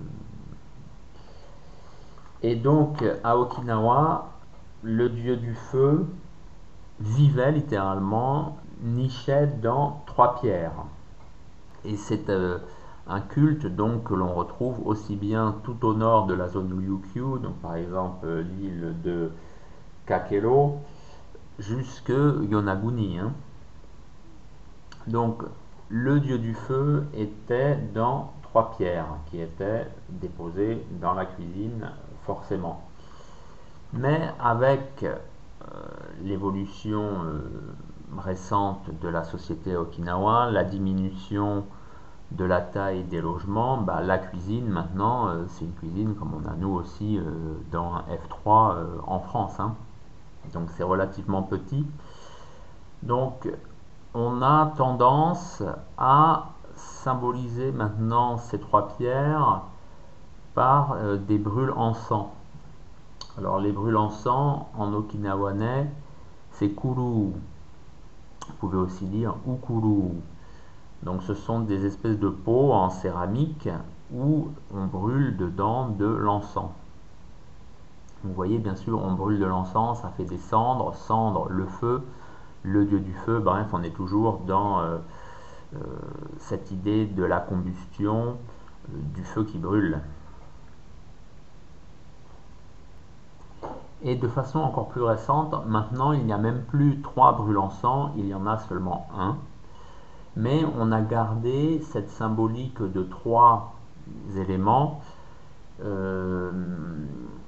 Et 2.44 2.56
donc 2.56 3.04
à 3.24 3.38
Okinawa, 3.38 4.30
le 4.84 5.10
dieu 5.10 5.38
du 5.38 5.54
feu 5.54 6.06
vivait 7.00 7.52
littéralement 7.52 8.58
nichait 8.82 9.48
dans 9.48 10.02
trois 10.06 10.40
pierres. 10.40 10.86
Et 11.84 11.98
c'est 11.98 12.30
un 13.08 13.22
culte 13.22 13.66
donc 13.66 14.06
que 14.06 14.14
l'on 14.14 14.34
retrouve 14.34 14.86
aussi 14.86 15.16
bien 15.16 15.56
tout 15.64 15.86
au 15.86 15.94
nord 15.94 16.28
de 16.28 16.34
la 16.34 16.48
zone 16.48 16.74
Ryukyu, 16.78 17.40
donc 17.40 17.56
par 17.62 17.76
exemple 17.76 18.26
euh, 18.26 18.44
l'île 18.44 18.96
de 19.04 19.32
Kakero, 20.06 20.80
jusque 21.60 22.10
Yonaguni. 22.10 23.20
Hein. 23.20 23.34
Donc 25.08 25.44
le 25.90 26.20
dieu 26.20 26.38
du 26.38 26.54
feu 26.54 27.06
était 27.14 27.76
dans 27.94 28.34
trois 28.44 28.72
pierres 28.72 29.18
qui 29.30 29.42
étaient 29.42 29.88
déposées 30.10 30.86
dans 31.02 31.14
la 31.14 31.26
cuisine 31.26 31.92
forcément. 32.26 32.82
Mais 33.94 34.30
avec 34.40 35.04
euh, 35.04 35.16
l'évolution 36.24 37.04
euh, 37.26 37.42
récente 38.18 38.90
de 39.02 39.10
la 39.10 39.24
société 39.24 39.76
okinawa, 39.76 40.50
la 40.52 40.64
diminution 40.64 41.66
de 42.32 42.46
la 42.46 42.62
taille 42.62 43.04
des 43.04 43.22
logements, 43.22 43.78
bah, 43.78 44.02
la 44.02 44.18
cuisine 44.18 44.70
maintenant, 44.70 45.28
euh, 45.28 45.46
c'est 45.50 45.66
une 45.66 45.74
cuisine 45.74 46.16
comme 46.16 46.34
on 46.34 46.50
a 46.50 46.54
nous 46.56 46.70
aussi 46.70 47.18
euh, 47.18 47.24
dans 47.72 47.96
F3 48.10 48.76
euh, 48.76 48.86
en 49.06 49.20
France. 49.20 49.60
Hein. 49.60 49.76
Donc 50.54 50.70
c'est 50.76 50.84
relativement 50.84 51.44
petit. 51.44 51.86
Donc 53.04 53.50
on 54.14 54.42
a 54.42 54.74
tendance 54.78 55.62
à 55.98 56.50
symboliser 56.76 57.72
maintenant 57.72 58.38
ces 58.38 58.60
trois 58.60 58.90
pierres 58.90 59.62
par 60.56 60.98
des 61.28 61.38
brûles 61.38 61.74
encens. 61.76 62.28
Alors 63.38 63.60
les 63.60 63.72
brûles 63.72 63.98
encens 63.98 64.66
en 64.78 64.94
okinawanais, 64.94 65.90
c'est 66.52 66.70
kuru. 66.70 67.32
Vous 68.48 68.54
pouvez 68.60 68.78
aussi 68.78 69.06
dire 69.06 69.36
ukuru. 69.48 70.12
Donc 71.04 71.24
ce 71.24 71.34
sont 71.34 71.62
des 71.62 71.86
espèces 71.86 72.20
de 72.20 72.30
pots 72.30 72.74
en 72.74 72.90
céramique 72.90 73.70
où 74.14 74.50
on 74.74 74.86
brûle 74.86 75.36
dedans 75.38 75.88
de 75.88 76.06
l'encens. 76.06 76.72
Vous 78.24 78.34
voyez, 78.34 78.60
bien 78.60 78.76
sûr, 78.76 79.02
on 79.04 79.14
brûle 79.14 79.40
de 79.40 79.46
l'encens, 79.46 80.02
ça 80.02 80.10
fait 80.10 80.26
des 80.26 80.38
cendres, 80.38 80.94
cendres, 80.94 81.48
le 81.50 81.66
feu, 81.66 82.04
le 82.62 82.86
dieu 82.86 83.00
du 83.00 83.14
feu, 83.14 83.40
bref, 83.40 83.68
on 83.74 83.82
est 83.82 83.96
toujours 83.96 84.42
dans 84.46 84.80
euh, 84.80 85.00
euh, 85.76 85.80
cette 86.38 86.70
idée 86.70 87.08
de 87.08 87.24
la 87.24 87.40
combustion, 87.40 88.38
euh, 88.90 88.98
du 89.16 89.24
feu 89.24 89.44
qui 89.44 89.58
brûle. 89.58 90.00
Et 94.04 94.16
de 94.16 94.28
façon 94.28 94.60
encore 94.60 94.90
plus 94.90 95.02
récente, 95.02 95.56
maintenant 95.66 96.12
il 96.12 96.26
n'y 96.26 96.34
a 96.34 96.38
même 96.38 96.64
plus 96.64 97.02
trois 97.02 97.34
brûle-encens, 97.34 98.12
il 98.18 98.28
y 98.28 98.34
en 98.36 98.46
a 98.46 98.60
seulement 98.60 99.08
un 99.18 99.38
mais 100.36 100.64
on 100.78 100.92
a 100.92 101.02
gardé 101.02 101.82
cette 101.92 102.10
symbolique 102.10 102.82
de 102.82 103.04
trois 103.04 103.76
éléments 104.36 105.02
euh, 105.84 106.52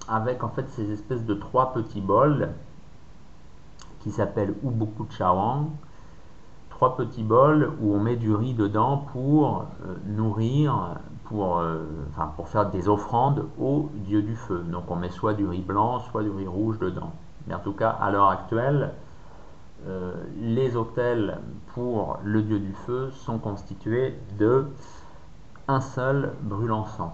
avec 0.08 0.44
en 0.44 0.50
fait 0.50 0.70
ces 0.72 0.92
espèces 0.92 1.24
de 1.26 1.34
trois 1.34 1.74
petits 1.74 2.02
bols 2.02 2.50
qui 4.00 4.12
s'appellent 4.12 4.56
Ubuku 4.64 5.06
Chawang. 5.12 5.68
Trois 6.70 6.98
petits 6.98 7.24
bols 7.24 7.72
où 7.82 7.94
on 7.94 8.00
met 8.00 8.16
du 8.16 8.34
riz 8.34 8.54
dedans 8.54 8.98
pour 9.14 9.60
euh, 9.86 9.96
nourrir, 10.08 10.98
pour, 11.26 11.60
euh, 11.60 11.86
pour 12.36 12.50
faire 12.50 12.70
des 12.70 12.90
offrandes 12.90 13.46
au 13.60 13.90
dieu 13.94 14.22
du 14.22 14.36
feu. 14.36 14.64
Donc 14.70 14.90
on 14.90 14.96
met 14.96 15.10
soit 15.10 15.34
du 15.34 15.48
riz 15.48 15.62
blanc, 15.62 16.00
soit 16.00 16.24
du 16.24 16.32
riz 16.32 16.48
rouge 16.48 16.80
dedans. 16.80 17.12
Mais 17.48 17.54
en 17.54 17.60
tout 17.60 17.74
cas, 17.74 17.90
à 17.90 18.12
l'heure 18.12 18.30
actuelle, 18.30 18.92
euh, 19.88 20.14
les 20.40 20.76
autels 20.76 21.40
pour 21.74 22.20
le 22.24 22.42
dieu 22.42 22.60
du 22.60 22.74
feu 22.74 23.12
sont 23.12 23.38
constitués 23.38 24.16
de 24.38 24.68
un 25.68 25.82
seul 25.82 26.34
brûle-encens. 26.42 27.12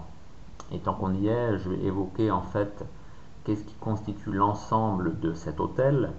Et 0.72 0.78
tant 0.78 0.94
qu'on 0.94 1.14
y 1.14 1.28
est, 1.28 1.58
je 1.58 1.68
vais 1.68 1.82
évoquer 1.82 2.30
en 2.30 2.42
fait 2.42 2.84
qu'est-ce 3.44 3.64
qui 3.64 3.74
constitue 3.74 4.32
l'ensemble 4.32 5.18
de 5.20 5.32
cet 5.32 5.58
autel. 5.58 6.12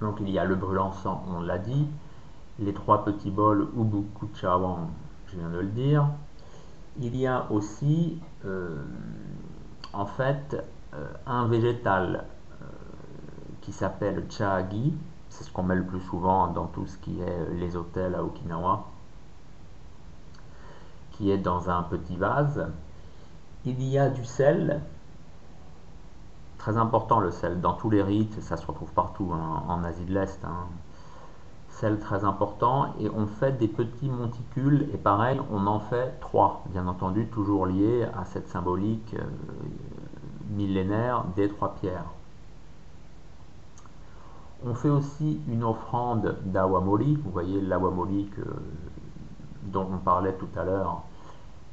Donc 0.00 0.18
il 0.20 0.30
y 0.30 0.38
a 0.38 0.44
le 0.44 0.54
brûle-encens, 0.54 1.18
on 1.28 1.40
l'a 1.40 1.58
dit, 1.58 1.86
les 2.58 2.72
trois 2.72 3.04
petits 3.04 3.30
bols 3.30 3.68
Ubuku 3.76 4.28
Chawang 4.34 4.88
je 5.26 5.38
viens 5.38 5.50
de 5.50 5.58
le 5.58 5.68
dire. 5.68 6.06
Il 7.00 7.16
y 7.16 7.26
a 7.26 7.46
aussi, 7.50 8.18
en 9.94 10.06
fait, 10.06 10.62
un 11.26 11.46
végétal 11.46 12.24
qui 13.62 13.72
s'appelle 13.72 14.26
chagi. 14.28 14.92
C'est 15.32 15.44
ce 15.44 15.50
qu'on 15.50 15.62
met 15.62 15.74
le 15.74 15.84
plus 15.84 16.00
souvent 16.00 16.48
dans 16.48 16.66
tout 16.66 16.86
ce 16.86 16.98
qui 16.98 17.22
est 17.22 17.54
les 17.54 17.74
hôtels 17.74 18.14
à 18.14 18.22
Okinawa, 18.22 18.84
qui 21.12 21.30
est 21.30 21.38
dans 21.38 21.70
un 21.70 21.82
petit 21.84 22.16
vase. 22.16 22.68
Il 23.64 23.82
y 23.82 23.98
a 23.98 24.10
du 24.10 24.26
sel, 24.26 24.82
très 26.58 26.76
important 26.76 27.18
le 27.18 27.30
sel, 27.30 27.62
dans 27.62 27.72
tous 27.72 27.88
les 27.88 28.02
rites, 28.02 28.42
ça 28.42 28.58
se 28.58 28.66
retrouve 28.66 28.92
partout 28.92 29.30
hein, 29.32 29.62
en 29.68 29.82
Asie 29.84 30.04
de 30.04 30.12
l'Est. 30.12 30.44
Hein. 30.44 30.66
Sel 31.70 31.98
très 31.98 32.26
important, 32.26 32.94
et 33.00 33.08
on 33.08 33.26
fait 33.26 33.52
des 33.52 33.68
petits 33.68 34.10
monticules, 34.10 34.86
et 34.92 34.98
pareil, 34.98 35.40
on 35.50 35.66
en 35.66 35.80
fait 35.80 36.20
trois, 36.20 36.62
bien 36.68 36.86
entendu, 36.86 37.26
toujours 37.28 37.64
liés 37.64 38.06
à 38.14 38.26
cette 38.26 38.48
symbolique 38.48 39.14
euh, 39.14 39.24
millénaire 40.50 41.24
des 41.36 41.48
trois 41.48 41.74
pierres. 41.76 42.04
On 44.64 44.74
fait 44.74 44.90
aussi 44.90 45.40
une 45.48 45.64
offrande 45.64 46.36
d'awamori, 46.44 47.16
vous 47.16 47.30
voyez 47.30 47.60
l'awamori 47.60 48.30
dont 49.64 49.88
on 49.92 49.98
parlait 49.98 50.34
tout 50.34 50.48
à 50.56 50.64
l'heure, 50.64 51.02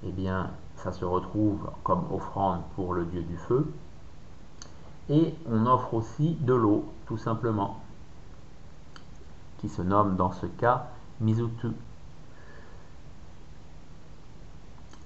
eh 0.03 0.11
bien 0.11 0.49
ça 0.75 0.91
se 0.91 1.05
retrouve 1.05 1.69
comme 1.83 2.05
offrande 2.11 2.61
pour 2.75 2.93
le 2.93 3.05
dieu 3.05 3.21
du 3.21 3.37
feu. 3.37 3.71
Et 5.09 5.35
on 5.51 5.65
offre 5.65 5.93
aussi 5.93 6.35
de 6.41 6.53
l'eau, 6.53 6.85
tout 7.05 7.17
simplement, 7.17 7.79
qui 9.59 9.69
se 9.69 9.81
nomme 9.81 10.15
dans 10.15 10.31
ce 10.31 10.45
cas 10.45 10.87
Mizutu. 11.19 11.69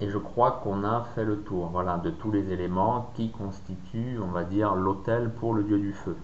Et 0.00 0.10
je 0.10 0.18
crois 0.18 0.60
qu'on 0.62 0.84
a 0.84 1.02
fait 1.14 1.24
le 1.24 1.40
tour 1.40 1.68
voilà, 1.68 1.98
de 1.98 2.10
tous 2.10 2.30
les 2.30 2.50
éléments 2.50 3.10
qui 3.14 3.30
constituent, 3.30 4.18
on 4.22 4.28
va 4.28 4.44
dire, 4.44 4.74
l'autel 4.74 5.30
pour 5.30 5.54
le 5.54 5.64
dieu 5.64 5.78
du 5.78 5.92
feu. 5.92 6.16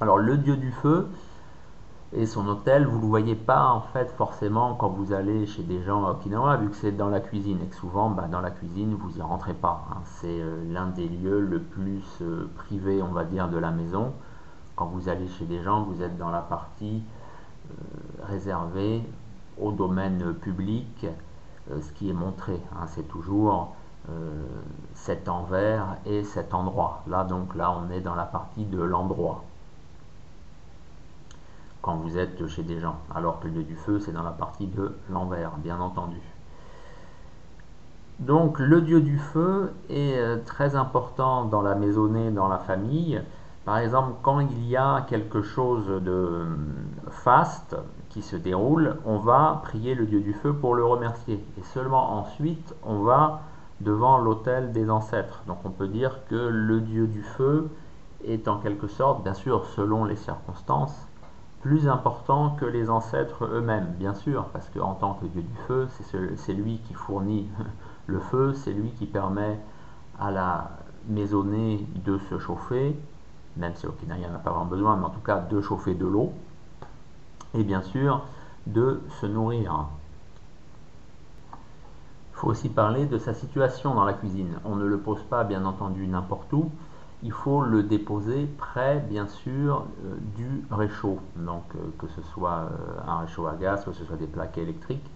Alors 0.00 0.18
le 0.18 0.36
dieu 0.36 0.56
du 0.56 0.70
feu, 0.70 1.08
et 2.12 2.24
son 2.24 2.46
hôtel, 2.46 2.86
vous 2.86 2.98
ne 2.98 3.02
le 3.02 3.08
voyez 3.08 3.34
pas 3.34 3.66
en 3.66 3.80
fait 3.80 4.12
forcément 4.12 4.74
quand 4.76 4.90
vous 4.90 5.12
allez 5.12 5.44
chez 5.46 5.64
des 5.64 5.82
gens 5.82 6.06
à 6.06 6.12
Okinawa, 6.12 6.56
vu 6.56 6.70
que 6.70 6.76
c'est 6.76 6.92
dans 6.92 7.08
la 7.08 7.18
cuisine, 7.18 7.58
et 7.62 7.66
que 7.66 7.74
souvent 7.74 8.08
bah, 8.08 8.28
dans 8.30 8.40
la 8.40 8.52
cuisine 8.52 8.94
vous 8.94 9.10
n'y 9.10 9.22
rentrez 9.22 9.54
pas. 9.54 9.84
Hein. 9.90 9.98
C'est 10.04 10.40
euh, 10.40 10.62
l'un 10.72 10.86
des 10.86 11.08
lieux 11.08 11.40
le 11.40 11.60
plus 11.60 12.04
euh, 12.22 12.48
privé, 12.54 13.02
on 13.02 13.12
va 13.12 13.24
dire, 13.24 13.48
de 13.48 13.58
la 13.58 13.72
maison. 13.72 14.12
Quand 14.76 14.86
vous 14.86 15.08
allez 15.08 15.26
chez 15.26 15.46
des 15.46 15.62
gens, 15.62 15.82
vous 15.82 16.00
êtes 16.00 16.16
dans 16.16 16.30
la 16.30 16.42
partie 16.42 17.02
euh, 17.70 17.74
réservée 18.22 19.02
au 19.60 19.72
domaine 19.72 20.32
public, 20.34 21.06
ce 21.68 21.92
qui 21.92 22.08
est 22.08 22.14
montré. 22.14 22.62
Hein. 22.72 22.86
C'est 22.86 23.08
toujours 23.08 23.74
cet 24.94 25.28
envers 25.28 25.96
et 26.06 26.22
cet 26.22 26.54
endroit. 26.54 27.02
Là 27.08 27.24
donc 27.24 27.56
là 27.56 27.76
on 27.76 27.90
est 27.90 28.00
dans 28.00 28.14
la 28.14 28.24
partie 28.24 28.64
de 28.64 28.80
l'endroit 28.80 29.44
quand 31.82 31.96
vous 31.96 32.18
êtes 32.18 32.46
chez 32.48 32.62
des 32.62 32.80
gens, 32.80 32.96
alors 33.14 33.40
que 33.40 33.48
le 33.48 33.54
lieu 33.54 33.62
du 33.62 33.76
feu, 33.76 34.00
c'est 34.00 34.12
dans 34.12 34.22
la 34.22 34.30
partie 34.30 34.66
de 34.66 34.94
l'envers, 35.10 35.52
bien 35.58 35.80
entendu. 35.80 36.20
Donc 38.18 38.58
le 38.58 38.80
dieu 38.80 39.00
du 39.00 39.16
feu 39.16 39.72
est 39.88 40.18
euh, 40.18 40.38
très 40.44 40.74
important 40.74 41.44
dans 41.44 41.62
la 41.62 41.76
maisonnée, 41.76 42.30
dans 42.30 42.48
la 42.48 42.58
famille. 42.58 43.22
Par 43.64 43.78
exemple, 43.78 44.14
quand 44.22 44.40
il 44.40 44.66
y 44.66 44.76
a 44.76 45.06
quelque 45.08 45.42
chose 45.42 45.86
de 45.86 46.10
euh, 46.10 46.46
faste 47.10 47.76
qui 48.08 48.22
se 48.22 48.34
déroule, 48.34 48.96
on 49.04 49.18
va 49.18 49.60
prier 49.62 49.94
le 49.94 50.06
dieu 50.06 50.20
du 50.20 50.32
feu 50.32 50.52
pour 50.52 50.74
le 50.74 50.84
remercier. 50.84 51.44
Et 51.58 51.62
seulement 51.62 52.18
ensuite, 52.18 52.74
on 52.82 53.02
va 53.02 53.42
devant 53.80 54.18
l'autel 54.18 54.72
des 54.72 54.90
ancêtres. 54.90 55.42
Donc 55.46 55.58
on 55.64 55.70
peut 55.70 55.88
dire 55.88 56.20
que 56.28 56.34
le 56.34 56.80
dieu 56.80 57.06
du 57.06 57.22
feu 57.22 57.68
est 58.24 58.48
en 58.48 58.58
quelque 58.58 58.88
sorte, 58.88 59.22
bien 59.22 59.34
sûr 59.34 59.64
selon 59.66 60.04
les 60.04 60.16
circonstances, 60.16 61.07
plus 61.60 61.88
important 61.88 62.50
que 62.50 62.64
les 62.64 62.88
ancêtres 62.88 63.44
eux-mêmes, 63.44 63.94
bien 63.98 64.14
sûr, 64.14 64.44
parce 64.52 64.68
qu'en 64.70 64.94
tant 64.94 65.14
que 65.14 65.26
dieu 65.26 65.42
du 65.42 65.56
feu, 65.66 65.88
c'est 66.36 66.52
lui 66.52 66.80
qui 66.86 66.94
fournit 66.94 67.48
le 68.06 68.20
feu, 68.20 68.54
c'est 68.54 68.72
lui 68.72 68.90
qui 68.92 69.06
permet 69.06 69.58
à 70.20 70.30
la 70.30 70.70
maisonnée 71.08 71.86
de 72.04 72.18
se 72.30 72.38
chauffer, 72.38 72.98
même 73.56 73.74
si 73.74 73.86
Okinawa 73.86 74.28
n'en 74.28 74.34
a 74.36 74.38
pas 74.38 74.50
vraiment 74.50 74.66
besoin, 74.66 74.96
mais 74.96 75.06
en 75.06 75.10
tout 75.10 75.20
cas 75.20 75.40
de 75.40 75.60
chauffer 75.60 75.94
de 75.94 76.06
l'eau, 76.06 76.32
et 77.54 77.64
bien 77.64 77.82
sûr 77.82 78.24
de 78.66 79.00
se 79.20 79.26
nourrir. 79.26 79.86
Il 81.52 82.40
faut 82.40 82.48
aussi 82.48 82.68
parler 82.68 83.06
de 83.06 83.18
sa 83.18 83.34
situation 83.34 83.94
dans 83.94 84.04
la 84.04 84.12
cuisine. 84.12 84.60
On 84.64 84.76
ne 84.76 84.84
le 84.84 84.98
pose 84.98 85.22
pas, 85.24 85.42
bien 85.42 85.64
entendu, 85.64 86.06
n'importe 86.06 86.52
où, 86.52 86.70
il 87.22 87.32
faut 87.32 87.62
le 87.62 87.82
déposer 87.82 88.46
près, 88.58 89.00
bien 89.08 89.26
sûr, 89.26 89.84
euh, 90.04 90.16
du 90.36 90.64
réchaud. 90.70 91.18
Donc, 91.36 91.64
euh, 91.74 91.78
que 91.98 92.06
ce 92.08 92.22
soit 92.22 92.68
euh, 92.70 93.00
un 93.06 93.18
réchaud 93.18 93.46
à 93.46 93.56
gaz, 93.56 93.84
que 93.84 93.92
ce 93.92 94.04
soit 94.04 94.16
des 94.16 94.26
plaques 94.26 94.58
électriques, 94.58 95.10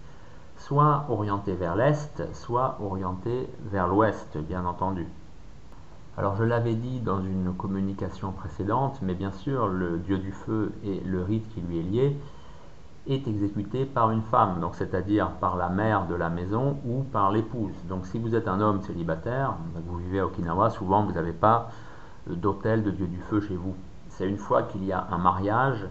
soit 0.57 1.05
orienté 1.09 1.53
vers 1.53 1.75
l'est, 1.75 2.23
soit 2.33 2.77
orienté 2.81 3.47
vers 3.71 3.87
l'ouest, 3.87 4.37
bien 4.37 4.65
entendu. 4.65 5.07
Alors, 6.17 6.35
je 6.35 6.43
l'avais 6.43 6.75
dit 6.75 6.99
dans 6.99 7.21
une 7.21 7.53
communication 7.53 8.31
précédente, 8.33 8.99
mais 9.01 9.15
bien 9.15 9.31
sûr, 9.31 9.67
le 9.67 9.97
dieu 9.97 10.17
du 10.17 10.31
feu 10.31 10.73
et 10.83 10.99
le 10.99 11.23
rite 11.23 11.47
qui 11.53 11.61
lui 11.61 11.79
est 11.79 11.83
lié 11.83 12.17
est 13.07 13.27
exécuté 13.27 13.85
par 13.85 14.11
une 14.11 14.21
femme, 14.21 14.59
donc 14.61 14.75
c'est-à-dire 14.75 15.31
par 15.31 15.57
la 15.57 15.67
mère 15.67 16.05
de 16.07 16.15
la 16.15 16.29
maison 16.29 16.77
ou 16.85 17.03
par 17.03 17.31
l'épouse. 17.31 17.73
Donc 17.89 18.05
si 18.05 18.17
vous 18.17 18.33
êtes 18.33 18.47
un 18.47 18.61
homme 18.61 18.81
célibataire, 18.81 19.55
vous 19.87 19.97
vivez 19.97 20.19
à 20.19 20.25
Okinawa, 20.25 20.69
souvent 20.69 21.03
vous 21.03 21.11
n'avez 21.11 21.33
pas 21.33 21.69
d'hôtel 22.27 22.83
de 22.83 22.91
Dieu 22.91 23.07
du 23.07 23.19
feu 23.29 23.41
chez 23.41 23.55
vous. 23.55 23.75
C'est 24.09 24.27
une 24.27 24.37
fois 24.37 24.63
qu'il 24.63 24.83
y 24.85 24.91
a 24.91 25.07
un 25.11 25.17
mariage, 25.17 25.85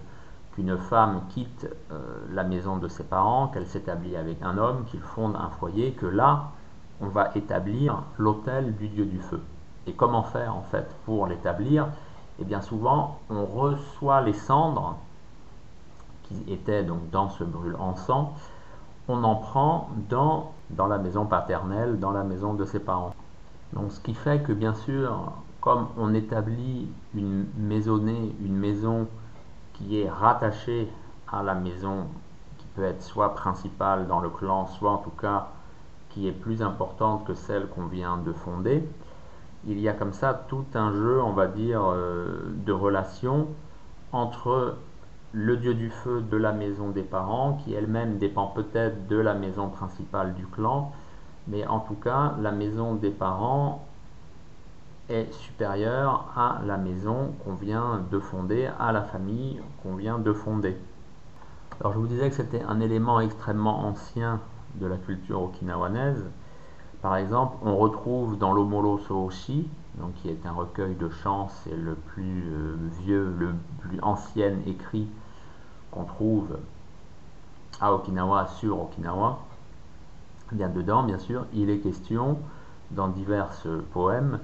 qu'une 0.54 0.76
femme 0.76 1.22
quitte 1.30 1.66
euh, 1.90 1.98
la 2.30 2.44
maison 2.44 2.76
de 2.76 2.88
ses 2.88 3.04
parents, 3.04 3.48
qu'elle 3.48 3.66
s'établit 3.66 4.16
avec 4.16 4.42
un 4.42 4.58
homme, 4.58 4.84
qu'il 4.86 5.00
fonde 5.00 5.34
un 5.36 5.48
foyer, 5.48 5.92
que 5.92 6.06
là, 6.06 6.50
on 7.00 7.08
va 7.08 7.30
établir 7.34 8.02
l'hôtel 8.18 8.76
du 8.76 8.88
Dieu 8.88 9.04
du 9.04 9.18
feu. 9.18 9.40
Et 9.86 9.92
comment 9.92 10.22
faire 10.22 10.54
en 10.54 10.62
fait 10.62 10.94
pour 11.04 11.26
l'établir? 11.26 11.88
Eh 12.38 12.44
bien 12.44 12.60
souvent, 12.60 13.18
on 13.30 13.44
reçoit 13.44 14.20
les 14.20 14.32
cendres 14.32 14.96
qui 16.24 16.52
étaient 16.52 16.84
donc 16.84 17.10
dans 17.10 17.28
ce 17.28 17.44
brûle 17.44 17.76
encens, 17.78 18.28
on 19.08 19.24
en 19.24 19.34
prend 19.34 19.90
dans, 20.08 20.52
dans 20.70 20.86
la 20.86 20.98
maison 20.98 21.26
paternelle, 21.26 21.98
dans 21.98 22.12
la 22.12 22.22
maison 22.22 22.54
de 22.54 22.64
ses 22.64 22.78
parents. 22.78 23.14
Donc 23.72 23.90
ce 23.90 24.00
qui 24.00 24.14
fait 24.14 24.42
que 24.42 24.52
bien 24.52 24.74
sûr, 24.74 25.32
comme 25.62 25.86
on 25.96 26.12
établit 26.12 26.88
une 27.14 27.46
maisonnée, 27.56 28.34
une 28.44 28.56
maison 28.56 29.06
qui 29.72 30.00
est 30.00 30.10
rattachée 30.10 30.88
à 31.30 31.44
la 31.44 31.54
maison 31.54 32.08
qui 32.58 32.66
peut 32.74 32.82
être 32.82 33.00
soit 33.00 33.34
principale 33.34 34.08
dans 34.08 34.18
le 34.18 34.28
clan, 34.28 34.66
soit 34.66 34.90
en 34.90 34.98
tout 34.98 35.10
cas 35.10 35.46
qui 36.10 36.26
est 36.26 36.32
plus 36.32 36.62
importante 36.62 37.24
que 37.24 37.34
celle 37.34 37.68
qu'on 37.68 37.86
vient 37.86 38.18
de 38.18 38.32
fonder, 38.32 38.84
il 39.64 39.78
y 39.78 39.88
a 39.88 39.92
comme 39.92 40.12
ça 40.12 40.34
tout 40.48 40.64
un 40.74 40.92
jeu, 40.92 41.22
on 41.22 41.32
va 41.32 41.46
dire, 41.46 41.80
euh, 41.84 42.52
de 42.66 42.72
relations 42.72 43.46
entre 44.10 44.76
le 45.30 45.56
dieu 45.56 45.74
du 45.74 45.90
feu 45.90 46.22
de 46.28 46.36
la 46.36 46.50
maison 46.50 46.88
des 46.88 47.04
parents, 47.04 47.60
qui 47.64 47.72
elle-même 47.72 48.18
dépend 48.18 48.48
peut-être 48.48 49.06
de 49.06 49.16
la 49.16 49.34
maison 49.34 49.68
principale 49.68 50.34
du 50.34 50.44
clan, 50.48 50.90
mais 51.46 51.64
en 51.68 51.78
tout 51.78 51.94
cas, 51.94 52.34
la 52.40 52.50
maison 52.50 52.96
des 52.96 53.10
parents 53.10 53.86
est 55.12 55.32
supérieure 55.32 56.32
à 56.36 56.60
la 56.64 56.76
maison 56.76 57.32
qu'on 57.44 57.54
vient 57.54 58.00
de 58.10 58.18
fonder, 58.18 58.70
à 58.78 58.92
la 58.92 59.02
famille 59.02 59.60
qu'on 59.82 59.94
vient 59.94 60.18
de 60.18 60.32
fonder. 60.32 60.76
Alors 61.80 61.92
je 61.92 61.98
vous 61.98 62.06
disais 62.06 62.28
que 62.28 62.36
c'était 62.36 62.62
un 62.62 62.80
élément 62.80 63.20
extrêmement 63.20 63.86
ancien 63.86 64.40
de 64.76 64.86
la 64.86 64.96
culture 64.96 65.42
okinawanaise. 65.42 66.24
Par 67.02 67.16
exemple, 67.16 67.56
on 67.62 67.76
retrouve 67.76 68.38
dans 68.38 68.52
l'Omolo 68.52 68.98
Sooshi, 68.98 69.68
donc 69.96 70.14
qui 70.14 70.28
est 70.28 70.46
un 70.46 70.52
recueil 70.52 70.94
de 70.94 71.08
chants, 71.08 71.48
c'est 71.48 71.76
le 71.76 71.94
plus 71.94 72.44
euh, 72.50 72.76
vieux, 73.00 73.34
le 73.38 73.54
plus 73.80 74.00
ancien 74.00 74.54
écrit 74.66 75.08
qu'on 75.90 76.04
trouve 76.04 76.56
à 77.80 77.92
Okinawa 77.92 78.46
sur 78.46 78.80
Okinawa. 78.80 79.40
Bien 80.52 80.68
dedans, 80.68 81.02
bien 81.02 81.18
sûr, 81.18 81.46
il 81.52 81.70
est 81.70 81.78
question 81.78 82.38
dans 82.92 83.08
divers 83.08 83.50
poèmes 83.92 84.38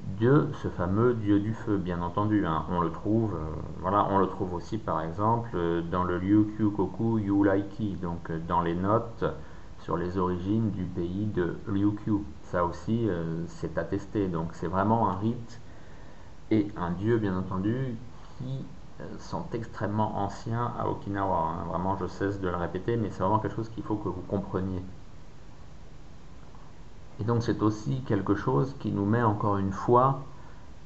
Dieu, 0.00 0.48
ce 0.62 0.68
fameux 0.68 1.14
Dieu 1.14 1.40
du 1.40 1.54
feu, 1.54 1.76
bien 1.76 2.00
entendu. 2.02 2.46
Hein. 2.46 2.64
On 2.70 2.80
le 2.80 2.90
trouve, 2.90 3.34
euh, 3.34 3.60
voilà, 3.80 4.06
on 4.10 4.18
le 4.18 4.28
trouve 4.28 4.54
aussi 4.54 4.78
par 4.78 5.02
exemple 5.02 5.50
euh, 5.54 5.82
dans 5.82 6.04
le 6.04 6.16
Ryukyu 6.16 6.70
Koku 6.70 7.18
Yulaiki, 7.18 7.96
donc 7.96 8.30
euh, 8.30 8.38
dans 8.46 8.60
les 8.62 8.74
notes 8.74 9.24
sur 9.80 9.96
les 9.96 10.16
origines 10.16 10.70
du 10.70 10.84
pays 10.84 11.26
de 11.26 11.56
Ryukyu. 11.66 12.24
Ça 12.42 12.64
aussi, 12.64 13.08
c'est 13.46 13.78
attesté. 13.78 14.26
Donc 14.28 14.48
c'est 14.52 14.66
vraiment 14.66 15.10
un 15.10 15.16
rite 15.18 15.60
et 16.50 16.68
un 16.76 16.90
dieu, 16.90 17.18
bien 17.18 17.36
entendu, 17.36 17.96
qui 18.38 18.64
sont 19.18 19.44
extrêmement 19.52 20.18
anciens 20.18 20.72
à 20.78 20.88
Okinawa. 20.88 21.36
Hein. 21.36 21.64
Vraiment, 21.68 21.96
je 21.96 22.06
cesse 22.06 22.40
de 22.40 22.48
le 22.48 22.56
répéter, 22.56 22.96
mais 22.96 23.10
c'est 23.10 23.20
vraiment 23.20 23.38
quelque 23.38 23.54
chose 23.56 23.68
qu'il 23.68 23.84
faut 23.84 23.96
que 23.96 24.08
vous 24.08 24.22
compreniez. 24.22 24.82
Et 27.20 27.24
donc 27.24 27.42
c'est 27.42 27.62
aussi 27.62 28.02
quelque 28.02 28.34
chose 28.34 28.74
qui 28.78 28.90
nous 28.92 29.04
met 29.04 29.22
encore 29.22 29.58
une 29.58 29.72
fois 29.72 30.20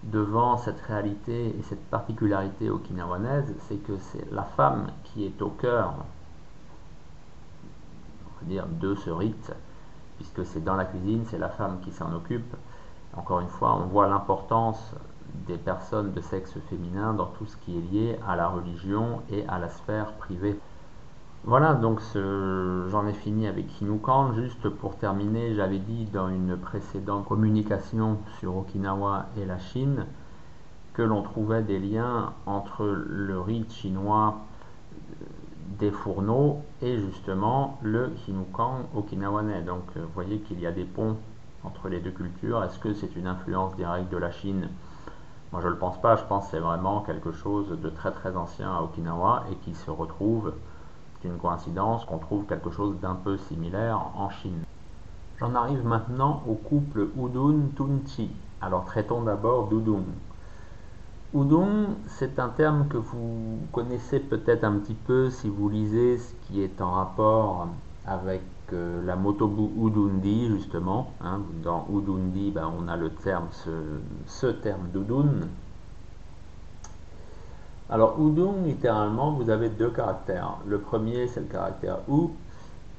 devant 0.04 0.56
cette 0.56 0.80
réalité 0.80 1.48
et 1.48 1.62
cette 1.62 1.84
particularité 1.90 2.70
okinawanaise, 2.70 3.54
c'est 3.68 3.76
que 3.76 3.96
c'est 3.98 4.30
la 4.32 4.42
femme 4.42 4.90
qui 5.04 5.24
est 5.24 5.42
au 5.42 5.50
cœur 5.50 5.94
de 8.46 8.94
ce 8.96 9.10
rite, 9.10 9.52
puisque 10.16 10.44
c'est 10.44 10.62
dans 10.64 10.74
la 10.74 10.84
cuisine, 10.84 11.24
c'est 11.26 11.38
la 11.38 11.48
femme 11.48 11.80
qui 11.80 11.92
s'en 11.92 12.12
occupe. 12.12 12.54
Encore 13.16 13.40
une 13.40 13.48
fois, 13.48 13.74
on 13.74 13.86
voit 13.86 14.08
l'importance 14.08 14.94
des 15.46 15.56
personnes 15.56 16.12
de 16.12 16.20
sexe 16.20 16.54
féminin 16.68 17.14
dans 17.14 17.26
tout 17.26 17.46
ce 17.46 17.56
qui 17.58 17.76
est 17.76 17.80
lié 17.80 18.18
à 18.26 18.36
la 18.36 18.48
religion 18.48 19.22
et 19.30 19.46
à 19.48 19.58
la 19.58 19.68
sphère 19.68 20.12
privée. 20.14 20.58
Voilà, 21.44 21.74
donc 21.74 22.00
j'en 22.14 23.04
ai 23.08 23.12
fini 23.12 23.48
avec 23.48 23.80
Hinukan. 23.80 24.32
Juste 24.34 24.68
pour 24.68 24.96
terminer, 24.96 25.56
j'avais 25.56 25.80
dit 25.80 26.04
dans 26.04 26.28
une 26.28 26.56
précédente 26.56 27.26
communication 27.26 28.18
sur 28.38 28.56
Okinawa 28.58 29.26
et 29.36 29.44
la 29.44 29.58
Chine 29.58 30.06
que 30.92 31.02
l'on 31.02 31.22
trouvait 31.22 31.62
des 31.62 31.80
liens 31.80 32.32
entre 32.46 32.84
le 32.84 33.40
rite 33.40 33.72
chinois 33.72 34.36
des 35.80 35.90
fourneaux 35.90 36.60
et 36.80 36.96
justement 36.98 37.76
le 37.82 38.12
Hinukan 38.28 38.82
okinawanais. 38.94 39.62
Donc 39.62 39.82
vous 39.96 40.12
voyez 40.14 40.38
qu'il 40.38 40.60
y 40.60 40.66
a 40.68 40.72
des 40.72 40.84
ponts 40.84 41.16
entre 41.64 41.88
les 41.88 41.98
deux 41.98 42.12
cultures. 42.12 42.62
Est-ce 42.62 42.78
que 42.78 42.94
c'est 42.94 43.16
une 43.16 43.26
influence 43.26 43.74
directe 43.74 44.12
de 44.12 44.16
la 44.16 44.30
Chine? 44.30 44.68
Moi 45.50 45.60
je 45.60 45.66
ne 45.66 45.72
le 45.72 45.78
pense 45.78 46.00
pas, 46.00 46.14
je 46.14 46.24
pense 46.24 46.44
que 46.44 46.50
c'est 46.52 46.60
vraiment 46.60 47.00
quelque 47.00 47.32
chose 47.32 47.76
de 47.82 47.88
très 47.88 48.12
très 48.12 48.36
ancien 48.36 48.72
à 48.72 48.80
Okinawa 48.82 49.46
et 49.50 49.56
qui 49.56 49.74
se 49.74 49.90
retrouve 49.90 50.52
une 51.24 51.38
coïncidence 51.38 52.04
qu'on 52.04 52.18
trouve 52.18 52.46
quelque 52.46 52.70
chose 52.70 52.96
d'un 53.00 53.14
peu 53.14 53.36
similaire 53.36 54.00
en 54.16 54.30
Chine. 54.30 54.64
J'en 55.38 55.54
arrive 55.54 55.84
maintenant 55.84 56.42
au 56.48 56.54
couple 56.54 57.08
Udun-Tunchi. 57.16 58.30
Alors 58.60 58.84
traitons 58.84 59.22
d'abord 59.22 59.68
d'Udun. 59.68 60.04
Udun, 61.34 61.96
c'est 62.06 62.38
un 62.38 62.48
terme 62.50 62.88
que 62.88 62.98
vous 62.98 63.58
connaissez 63.72 64.20
peut-être 64.20 64.64
un 64.64 64.78
petit 64.78 64.94
peu 64.94 65.30
si 65.30 65.48
vous 65.48 65.68
lisez 65.68 66.18
ce 66.18 66.34
qui 66.42 66.62
est 66.62 66.80
en 66.80 66.92
rapport 66.92 67.68
avec 68.04 68.42
euh, 68.72 69.04
la 69.04 69.16
Motobu 69.16 69.70
Udundi, 69.84 70.48
justement. 70.48 71.12
Hein. 71.20 71.40
Dans 71.62 71.86
Udundi, 71.90 72.50
ben, 72.50 72.70
on 72.78 72.88
a 72.88 72.96
le 72.96 73.10
terme, 73.10 73.46
ce, 73.50 73.70
ce 74.26 74.46
terme 74.46 74.88
d'Udun, 74.92 75.48
alors, 77.90 78.18
Udung, 78.18 78.64
littéralement, 78.64 79.32
vous 79.32 79.50
avez 79.50 79.68
deux 79.68 79.90
caractères. 79.90 80.56
Le 80.66 80.78
premier, 80.78 81.26
c'est 81.26 81.40
le 81.40 81.46
caractère 81.46 81.98
U, 82.08 82.28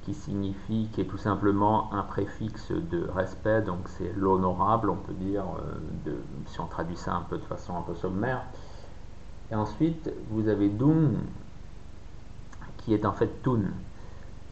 qui 0.04 0.14
signifie, 0.14 0.90
qui 0.94 1.02
est 1.02 1.06
tout 1.06 1.18
simplement 1.18 1.92
un 1.94 2.04
préfixe 2.04 2.72
de 2.72 3.08
respect, 3.16 3.62
donc 3.62 3.88
c'est 3.88 4.12
l'honorable, 4.16 4.90
on 4.90 4.98
peut 4.98 5.14
dire, 5.14 5.44
euh, 6.08 6.12
si 6.48 6.60
on 6.60 6.66
traduit 6.66 6.98
ça 6.98 7.14
un 7.14 7.22
peu 7.22 7.38
de 7.38 7.44
façon 7.44 7.78
un 7.78 7.82
peu 7.82 7.96
sommaire. 7.96 8.44
Et 9.52 9.56
ensuite, 9.56 10.12
vous 10.30 10.48
avez 10.50 10.70
Dung, 10.70 11.16
qui 12.78 12.94
est 12.94 13.06
en 13.06 13.14
fait 13.14 13.42
Tun. 13.44 13.62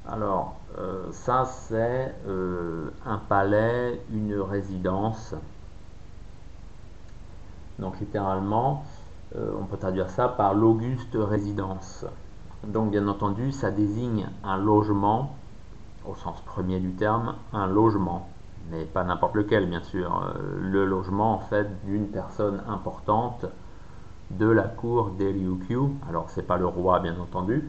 Alors, 0.07 0.55
euh, 0.77 1.11
ça, 1.11 1.45
c'est 1.45 2.15
euh, 2.27 2.89
un 3.05 3.17
palais, 3.17 4.01
une 4.11 4.39
résidence. 4.39 5.35
Donc, 7.77 7.99
littéralement, 7.99 8.85
on 9.35 9.65
peut 9.65 9.77
traduire 9.77 10.09
ça 10.09 10.27
par 10.27 10.53
l'auguste 10.53 11.15
résidence. 11.15 12.05
Donc 12.65 12.91
bien 12.91 13.07
entendu, 13.07 13.51
ça 13.51 13.71
désigne 13.71 14.29
un 14.43 14.57
logement, 14.57 15.35
au 16.05 16.15
sens 16.15 16.39
premier 16.41 16.79
du 16.79 16.91
terme, 16.91 17.35
un 17.53 17.65
logement, 17.65 18.29
mais 18.69 18.85
pas 18.85 19.03
n'importe 19.03 19.35
lequel 19.35 19.67
bien 19.67 19.81
sûr, 19.81 20.15
euh, 20.15 20.39
le 20.59 20.85
logement 20.85 21.33
en 21.33 21.39
fait 21.39 21.67
d'une 21.85 22.07
personne 22.07 22.61
importante 22.67 23.45
de 24.29 24.47
la 24.47 24.63
cour 24.63 25.09
des 25.11 25.31
Ryukyu. 25.31 25.79
Alors 26.07 26.29
c'est 26.29 26.43
pas 26.43 26.57
le 26.57 26.67
roi 26.67 26.99
bien 26.99 27.19
entendu, 27.19 27.67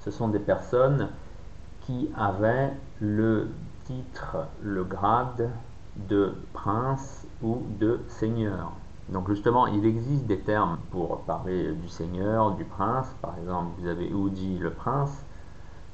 ce 0.00 0.10
sont 0.10 0.28
des 0.28 0.38
personnes 0.38 1.08
qui 1.80 2.10
avaient 2.16 2.72
le 3.00 3.48
titre, 3.84 4.36
le 4.62 4.84
grade 4.84 5.50
de 5.96 6.34
prince 6.52 7.26
ou 7.42 7.62
de 7.80 8.00
seigneur. 8.08 8.72
Donc 9.08 9.28
justement, 9.28 9.66
il 9.68 9.86
existe 9.86 10.26
des 10.26 10.40
termes 10.40 10.78
pour 10.90 11.20
parler 11.22 11.72
du 11.72 11.88
seigneur, 11.88 12.52
du 12.52 12.64
prince. 12.64 13.06
Par 13.22 13.38
exemple, 13.38 13.70
vous 13.78 13.86
avez 13.86 14.08
Uji 14.08 14.58
le 14.58 14.70
prince, 14.70 15.24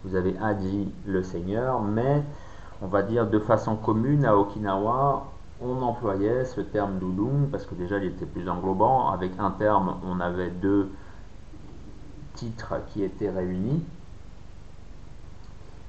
vous 0.05 0.14
avez 0.14 0.37
Aji 0.38 0.92
le 1.07 1.22
seigneur, 1.22 1.83
mais 1.83 2.22
on 2.81 2.87
va 2.87 3.03
dire 3.03 3.29
de 3.29 3.38
façon 3.38 3.77
commune 3.77 4.25
à 4.25 4.37
Okinawa, 4.37 5.27
on 5.61 5.83
employait 5.83 6.44
ce 6.44 6.61
terme 6.61 6.98
Dudung 6.98 7.48
parce 7.51 7.66
que 7.66 7.75
déjà 7.75 7.98
il 7.98 8.07
était 8.07 8.27
plus 8.27 8.48
englobant. 8.48 9.11
Avec 9.11 9.33
un 9.38 9.51
terme, 9.51 9.96
on 10.05 10.18
avait 10.18 10.51
deux 10.51 10.90
titres 12.35 12.75
qui 12.88 13.05
étaient 13.05 13.31
réunis. 13.31 13.85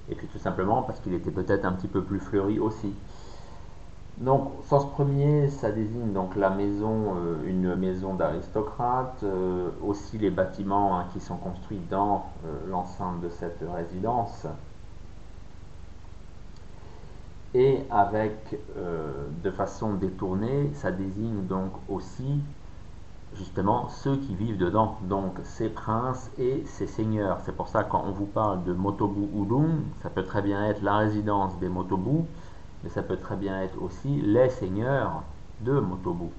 Et 0.09 0.15
puis 0.15 0.27
tout 0.27 0.38
simplement 0.38 0.83
parce 0.83 0.99
qu'il 0.99 1.13
était 1.13 1.31
peut-être 1.31 1.65
un 1.65 1.71
petit 1.71 1.88
peu 1.88 2.01
plus 2.01 2.19
fleuri 2.19 2.59
aussi. 2.59 2.93
Donc, 4.17 4.52
sens 4.69 4.89
premier, 4.91 5.49
ça 5.49 5.71
désigne 5.71 6.13
donc 6.13 6.36
la 6.36 6.52
maison, 6.52 7.15
euh, 7.15 7.47
une 7.47 7.76
maison 7.76 8.13
d'aristocrate, 8.13 9.21
euh, 9.23 9.69
aussi 9.84 10.19
les 10.19 10.30
bâtiments 10.30 10.99
hein, 10.99 11.06
qui 11.12 11.19
sont 11.19 11.38
construits 11.38 11.82
dans 11.89 12.28
euh, 12.45 12.69
l'enceinte 12.69 13.21
de 13.21 13.30
cette 13.30 13.63
résidence. 13.76 14.45
Et 17.56 17.82
avec, 17.91 18.58
de 19.43 19.52
façon 19.52 19.93
détournée, 19.93 20.71
ça 20.73 20.91
désigne 20.91 21.45
donc 21.45 21.71
aussi 21.88 22.41
justement 23.36 23.89
ceux 23.89 24.17
qui 24.17 24.34
vivent 24.34 24.58
dedans, 24.58 24.97
donc 25.04 25.34
ces 25.43 25.69
princes 25.69 26.32
et 26.39 26.63
ces 26.65 26.88
seigneurs. 26.88 27.41
C'est 27.45 27.56
pour 27.56 27.67
ça 27.67 27.84
quand 27.84 28.04
on 28.08 28.12
vous 28.12 28.26
parle 28.26 28.63
de 28.63 28.73
Motobu 28.73 29.28
Udung, 29.36 29.84
ça 30.02 30.10
peut 30.10 30.23
très 30.23 30.41
bien 30.41 30.65
être 30.65 30.82
la 30.82 30.97
résidence 30.97 31.58
des 31.60 31.69
Motobu, 31.69 32.26
mais 32.84 32.89
ça 32.89 33.02
peut 33.02 33.17
très 33.17 33.36
bien 33.36 33.62
être 33.62 33.82
aussi 33.82 34.22
les 34.22 34.50
seigneurs 34.50 35.24
de 35.62 35.80
Motobu. 35.80 36.30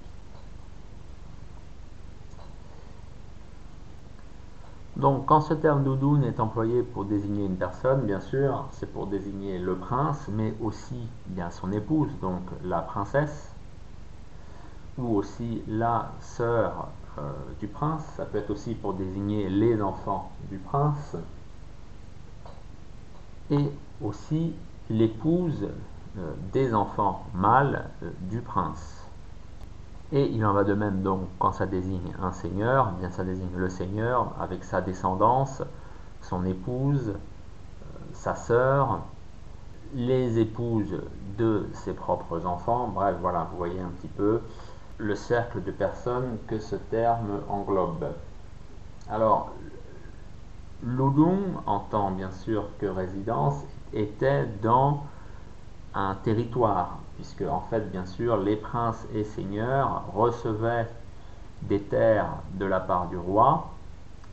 Donc 4.97 5.27
quand 5.27 5.41
ce 5.41 5.55
terme 5.55 5.83
doudoun 5.83 6.23
est 6.23 6.39
employé 6.39 6.83
pour 6.83 7.05
désigner 7.05 7.47
une 7.47 7.57
personne, 7.57 8.03
bien 8.03 8.21
sûr, 8.21 8.69
c'est 8.71 8.93
pour 8.93 9.09
désigner 9.09 9.59
le 9.59 9.75
prince, 9.75 10.29
mais 10.33 10.55
aussi 10.61 11.09
bien 11.27 11.51
son 11.51 11.73
épouse, 11.73 12.11
donc 12.21 12.43
la 12.63 12.81
princesse, 12.81 13.53
ou 14.97 15.17
aussi 15.17 15.63
la 15.67 16.13
sœur 16.21 16.89
euh, 17.19 17.33
du 17.59 17.67
prince, 17.67 18.05
ça 18.17 18.25
peut 18.25 18.39
être 18.39 18.51
aussi 18.51 18.75
pour 18.75 18.95
désigner 18.95 19.49
les 19.49 19.83
enfants 19.83 20.31
du 20.49 20.59
prince, 20.59 21.17
et 23.51 23.71
aussi 24.01 24.55
l'épouse 24.91 25.67
des 26.53 26.75
enfants 26.75 27.25
mâles 27.35 27.91
euh, 28.03 28.11
du 28.23 28.41
prince. 28.41 29.07
Et 30.13 30.31
il 30.31 30.45
en 30.47 30.53
va 30.53 30.63
de 30.63 30.75
même 30.75 31.03
donc 31.03 31.23
quand 31.39 31.53
ça 31.53 31.67
désigne 31.67 32.15
un 32.23 32.31
seigneur, 32.31 32.93
eh 32.95 33.01
bien 33.01 33.11
ça 33.11 33.25
désigne 33.25 33.57
le 33.57 33.69
seigneur 33.69 34.33
avec 34.41 34.63
sa 34.63 34.81
descendance, 34.81 35.63
son 36.21 36.45
épouse, 36.45 37.09
euh, 37.09 37.99
sa 38.13 38.37
sœur, 38.37 39.01
les 39.95 40.39
épouses 40.39 41.01
de 41.37 41.69
ses 41.73 41.95
propres 41.95 42.47
enfants. 42.47 42.89
Bref, 42.89 43.17
voilà, 43.21 43.49
vous 43.51 43.57
voyez 43.57 43.81
un 43.81 43.91
petit 44.01 44.09
peu 44.09 44.41
le 44.99 45.15
cercle 45.17 45.63
de 45.65 45.73
personnes 45.73 46.39
que 46.47 46.61
ce 46.61 46.77
terme 46.77 47.41
englobe. 47.49 48.13
Alors, 49.11 49.51
l'Odung, 50.83 51.57
en 51.67 51.81
tant 51.81 52.13
bien 52.13 52.31
sûr 52.31 52.69
que 52.79 52.87
résidence, 52.87 53.57
était 53.93 54.47
dans 54.63 55.03
un 55.95 56.15
territoire, 56.17 56.99
puisque 57.17 57.43
en 57.43 57.61
fait, 57.61 57.91
bien 57.91 58.07
sûr, 58.07 58.37
les 58.37 58.57
princes 58.57 59.07
et 59.15 59.25
seigneurs 59.25 60.05
recevaient 60.15 60.89
des 61.63 61.81
terres 61.81 62.35
de 62.55 62.67
la 62.67 62.81
part 62.81 63.09
du 63.09 63.17
roi, 63.17 63.71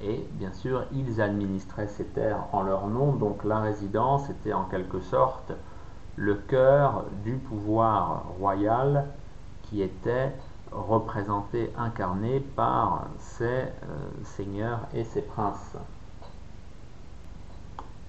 et 0.04 0.26
bien 0.34 0.52
sûr, 0.52 0.86
ils 0.92 1.22
administraient 1.22 1.88
ces 1.88 2.06
terres 2.06 2.46
en 2.52 2.64
leur 2.64 2.88
nom, 2.88 3.14
donc 3.14 3.44
la 3.44 3.60
résidence 3.60 4.30
était 4.30 4.54
en 4.54 4.64
quelque 4.64 5.00
sorte 5.00 5.54
le 6.16 6.36
cœur 6.36 7.06
du 7.24 7.36
pouvoir 7.36 8.24
royal 8.40 9.06
qui 9.64 9.82
était 9.82 10.34
représenté, 10.72 11.72
incarné 11.78 12.40
par 12.40 13.08
ces 13.20 13.46
euh, 13.46 13.66
seigneurs 14.24 14.88
et 14.94 15.04
ces 15.04 15.22
princes. 15.22 15.76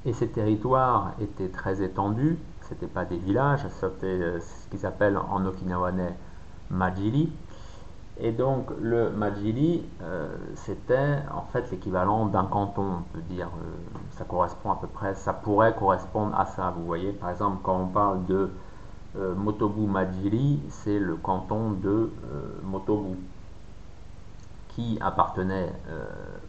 Et 0.04 0.12
ces 0.12 0.28
territoires 0.28 1.12
étaient 1.20 1.48
très 1.48 1.82
étendus, 1.82 2.38
c'était 2.68 2.86
pas 2.86 3.04
des 3.04 3.18
villages, 3.18 3.66
c'était 3.80 4.06
euh, 4.06 4.40
ce 4.40 4.68
qu'ils 4.70 4.86
appellent 4.86 5.18
en 5.18 5.44
okinawanais 5.44 6.14
majiri. 6.70 7.32
Et 8.18 8.30
donc 8.30 8.70
le 8.80 9.10
Majili, 9.10 9.84
euh, 10.02 10.28
c'était 10.54 11.18
en 11.34 11.42
fait 11.52 11.70
l'équivalent 11.70 12.26
d'un 12.26 12.44
canton, 12.44 12.98
on 12.98 13.02
peut 13.12 13.22
dire. 13.22 13.46
Euh, 13.46 13.98
ça 14.12 14.24
correspond 14.24 14.70
à 14.70 14.76
peu 14.76 14.86
près, 14.86 15.14
ça 15.14 15.32
pourrait 15.32 15.74
correspondre 15.74 16.38
à 16.38 16.44
ça. 16.44 16.72
Vous 16.76 16.84
voyez, 16.84 17.12
par 17.12 17.30
exemple, 17.30 17.58
quand 17.62 17.80
on 17.80 17.86
parle 17.86 18.26
de 18.26 18.50
euh, 19.16 19.34
Motobu 19.34 19.86
Majili, 19.86 20.60
c'est 20.68 20.98
le 20.98 21.16
canton 21.16 21.72
de 21.72 22.12
Motobu 22.62 23.16
qui 24.68 24.98
appartenait 25.00 25.70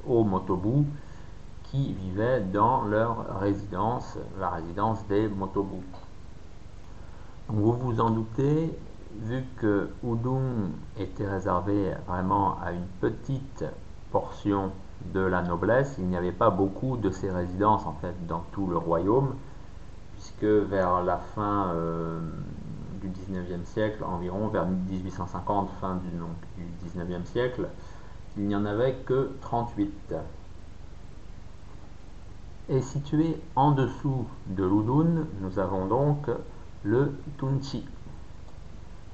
au 0.08 0.24
Motobu 0.24 0.86
qui 1.64 1.94
vivaient 1.94 2.40
dans 2.40 2.84
leur 2.84 3.40
résidence, 3.40 4.18
la 4.40 4.50
résidence 4.50 5.06
des 5.08 5.28
Motobu. 5.28 5.82
Vous 7.48 7.74
vous 7.74 8.00
en 8.00 8.10
doutez, 8.10 8.78
vu 9.20 9.44
que 9.58 9.90
Udung 10.04 10.72
était 10.98 11.28
réservé 11.28 11.94
vraiment 12.08 12.58
à 12.62 12.72
une 12.72 12.88
petite 13.02 13.66
portion 14.12 14.72
de 15.14 15.20
la 15.20 15.42
noblesse, 15.42 15.96
il 16.00 16.06
n'y 16.06 16.16
avait 16.16 16.32
pas 16.32 16.50
beaucoup 16.50 16.98
de 16.98 17.10
ces 17.10 17.30
résidences 17.30 17.86
en 17.86 17.94
fait 17.94 18.16
dans 18.28 18.44
tout 18.54 18.68
le 18.68 18.78
royaume, 18.78 19.36
puisque 20.14 20.44
vers 20.44 21.04
la 21.04 21.18
fin 21.18 21.72
euh, 21.74 22.22
du 23.02 23.10
19e 23.10 23.66
siècle, 23.66 24.04
environ 24.04 24.48
vers 24.48 24.66
1850, 24.66 25.70
fin 25.82 25.96
du, 25.96 26.10
du 26.58 26.90
19e 26.90 27.26
siècle, 27.26 27.68
il 28.38 28.48
n'y 28.48 28.56
en 28.56 28.66
avait 28.66 28.96
que 29.06 29.32
38. 29.42 30.16
Et 32.70 32.82
situé 32.82 33.38
en 33.58 33.72
dessous 33.72 34.26
de 34.48 34.64
l'Udun, 34.64 35.26
nous 35.42 35.60
avons 35.60 35.86
donc 35.86 36.30
le 36.84 37.14
Tunchi. 37.38 37.86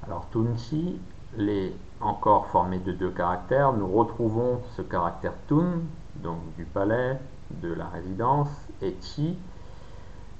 Alors 0.04 0.26
Tunchi 0.30 1.00
est 1.38 1.72
encore 2.00 2.46
formé 2.48 2.78
de 2.78 2.92
deux 2.92 3.10
caractères. 3.10 3.72
Nous 3.72 3.86
retrouvons 3.86 4.60
ce 4.76 4.82
caractère 4.82 5.34
Tun, 5.48 5.80
donc 6.16 6.38
du 6.56 6.64
palais, 6.64 7.18
de 7.62 7.72
la 7.72 7.86
résidence, 7.86 8.48
et 8.82 8.96
Chi, 9.00 9.38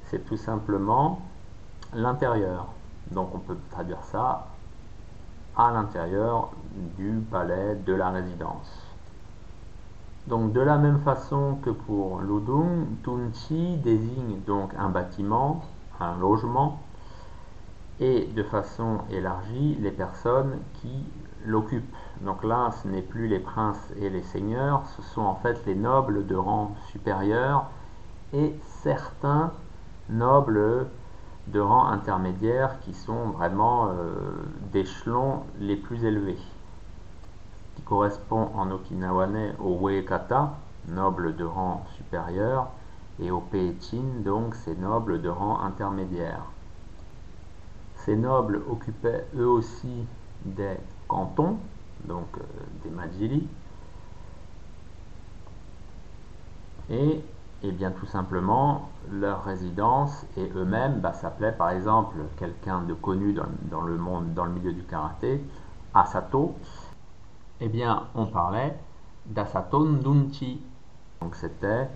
c'est 0.05 0.25
tout 0.25 0.37
simplement 0.37 1.21
l'intérieur. 1.95 2.67
Donc 3.11 3.35
on 3.35 3.39
peut 3.39 3.57
traduire 3.71 4.03
ça 4.05 4.47
à 5.57 5.71
l'intérieur 5.73 6.51
du 6.97 7.21
palais, 7.31 7.75
de 7.75 7.93
la 7.93 8.11
résidence. 8.11 8.87
Donc 10.27 10.53
de 10.53 10.61
la 10.61 10.79
même 10.79 11.01
façon 11.01 11.59
que 11.63 11.71
pour 11.71 12.21
l'Udung, 12.21 12.87
Tunchi 13.03 13.77
désigne 13.79 14.41
donc 14.47 14.73
un 14.79 14.89
bâtiment, 14.89 15.65
un 15.99 16.17
logement, 16.19 16.81
et 18.01 18.25
de 18.35 18.43
façon 18.43 18.99
élargie 19.11 19.77
les 19.81 19.91
personnes 19.91 20.59
qui 20.75 21.05
l'occupent. 21.45 21.95
Donc 22.23 22.43
là, 22.45 22.71
ce 22.83 22.89
n'est 22.89 23.03
plus 23.03 23.29
les 23.29 23.39
princes 23.39 23.93
et 24.01 24.11
les 24.11 24.23
seigneurs, 24.23 24.83
ce 24.97 25.03
sont 25.03 25.23
en 25.23 25.35
fait 25.35 25.65
les 25.67 25.75
nobles 25.75 26.27
de 26.27 26.35
rang 26.35 26.75
supérieur 26.91 27.67
et 28.33 28.55
certains 28.83 29.53
nobles 30.09 30.87
de 31.49 31.61
rang 31.61 31.87
intermédiaire 31.87 32.79
qui 32.81 32.95
sont 32.95 33.31
vraiment 33.31 33.89
euh, 33.89 34.13
d'échelons 34.73 35.43
les 35.59 35.77
plus 35.77 36.05
élevés, 36.05 36.39
qui 37.77 37.83
correspond 37.83 38.51
en 38.55 38.71
okinawanais 38.71 39.55
au 39.59 39.89
Uekata, 39.89 40.55
noble 40.89 41.37
de 41.37 41.45
rang 41.45 41.85
supérieur, 41.97 42.69
et 43.19 43.31
au 43.31 43.41
Peichin, 43.41 44.23
donc 44.25 44.55
ces 44.55 44.75
nobles 44.77 45.21
de 45.21 45.29
rang 45.29 45.61
intermédiaire. 45.61 46.43
Ces 48.11 48.17
nobles 48.17 48.61
occupaient 48.69 49.25
eux 49.37 49.47
aussi 49.47 50.05
des 50.45 50.79
cantons, 51.07 51.59
donc 52.07 52.27
euh, 52.39 52.43
des 52.83 52.91
Majili, 52.91 53.47
et, 56.91 57.23
eh 57.63 57.71
bien 57.71 57.93
tout 57.93 58.07
simplement 58.07 58.91
leur 59.13 59.45
résidence 59.45 60.27
et 60.37 60.51
eux-mêmes 60.57 60.99
bah, 60.99 61.13
s'appelaient 61.13 61.53
par 61.53 61.71
exemple 61.71 62.17
quelqu'un 62.37 62.83
de 62.83 62.95
connu 62.95 63.33
dans, 63.71 63.83
le 63.83 63.97
monde, 63.97 64.35
dans 64.35 64.47
le 64.47 64.55
milieu 64.55 64.73
du 64.73 64.83
karaté, 64.83 65.41
Asato, 65.95 66.57
eh 67.61 67.69
bien 67.69 68.09
on 68.17 68.27
parlait 68.27 68.77
d'Asaton 69.27 70.01
Dunchi. 70.03 70.61
Donc 71.21 71.37
c'était 71.37 71.89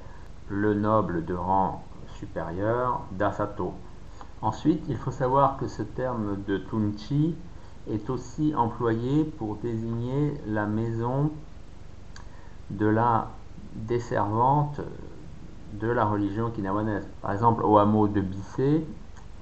le 0.49 0.75
noble 0.75 1.25
de 1.25 1.35
rang 1.35 1.83
supérieur 2.07 3.01
d'Asato. 3.11 3.75
Ensuite, 4.45 4.85
il 4.91 4.97
faut 4.99 5.11
savoir 5.11 5.57
que 5.57 5.67
ce 5.67 5.81
terme 5.83 6.37
de 6.47 6.59
Tunchi 6.59 7.35
est 7.91 8.11
aussi 8.11 8.55
employé 8.55 9.25
pour 9.25 9.57
désigner 9.57 10.35
la 10.47 10.67
maison 10.67 11.31
de 12.69 12.85
la 12.85 13.31
desservante 13.75 14.83
de 15.81 15.89
la 15.89 16.05
religion 16.05 16.51
kinawanaise. 16.51 17.09
Par 17.23 17.33
exemple, 17.33 17.65
au 17.65 17.79
hameau 17.79 18.07
de 18.07 18.21
Bissé, 18.21 18.87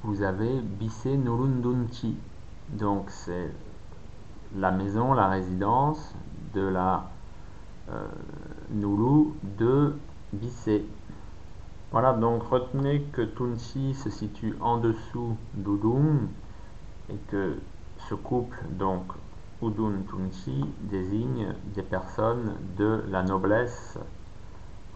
vous 0.04 0.22
avez 0.22 0.60
Bissé 0.60 1.16
Nurundunchi. 1.16 2.14
Donc 2.68 3.06
c'est 3.08 3.50
la 4.56 4.70
maison, 4.70 5.14
la 5.14 5.26
résidence 5.26 6.14
de 6.54 6.60
la 6.60 7.10
euh, 7.90 8.06
Nulu 8.70 9.32
de 9.58 9.96
Bissé. 10.32 10.86
Voilà, 11.92 12.14
donc 12.14 12.44
retenez 12.44 13.02
que 13.12 13.20
Tunsi 13.20 13.92
se 13.92 14.08
situe 14.08 14.56
en 14.62 14.78
dessous 14.78 15.36
d'Udun 15.52 16.20
et 17.10 17.16
que 17.28 17.58
ce 18.08 18.14
couple, 18.14 18.58
donc 18.70 19.02
Udun-Tunsi, 19.60 20.64
désigne 20.80 21.54
des 21.74 21.82
personnes 21.82 22.56
de 22.78 23.04
la 23.10 23.22
noblesse 23.22 23.98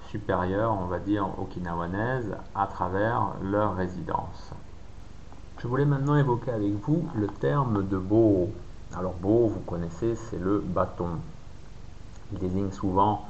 supérieure, 0.09 0.73
on 0.73 0.87
va 0.87 0.99
dire, 0.99 1.29
okinawanaise, 1.39 2.35
à 2.55 2.67
travers 2.67 3.35
leur 3.43 3.77
résidence. 3.77 4.53
Je 5.59 5.69
voulais 5.69 5.85
maintenant 5.85 6.17
évoquer 6.17 6.53
avec 6.53 6.73
vous 6.77 7.07
le 7.15 7.27
terme 7.27 7.87
de 7.87 7.99
Bo. 7.99 8.51
Alors 8.97 9.15
Bo, 9.21 9.49
vous 9.49 9.61
connaissez, 9.61 10.15
c'est 10.15 10.39
le 10.39 10.61
bâton. 10.61 11.19
Il 12.33 12.39
désigne 12.39 12.71
souvent, 12.71 13.27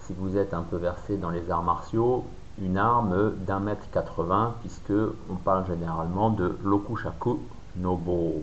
si 0.00 0.12
vous 0.12 0.36
êtes 0.36 0.52
un 0.52 0.62
peu 0.62 0.76
versé 0.76 1.16
dans 1.16 1.30
les 1.30 1.50
arts 1.50 1.62
martiaux, 1.62 2.26
une 2.60 2.76
arme 2.76 3.34
d'un 3.46 3.60
mètre 3.60 3.88
80 3.90 4.56
puisque 4.60 4.92
on 5.30 5.36
parle 5.36 5.66
généralement 5.66 6.30
de 6.30 6.56
lokushaku 6.64 7.40
nobo. 7.76 8.42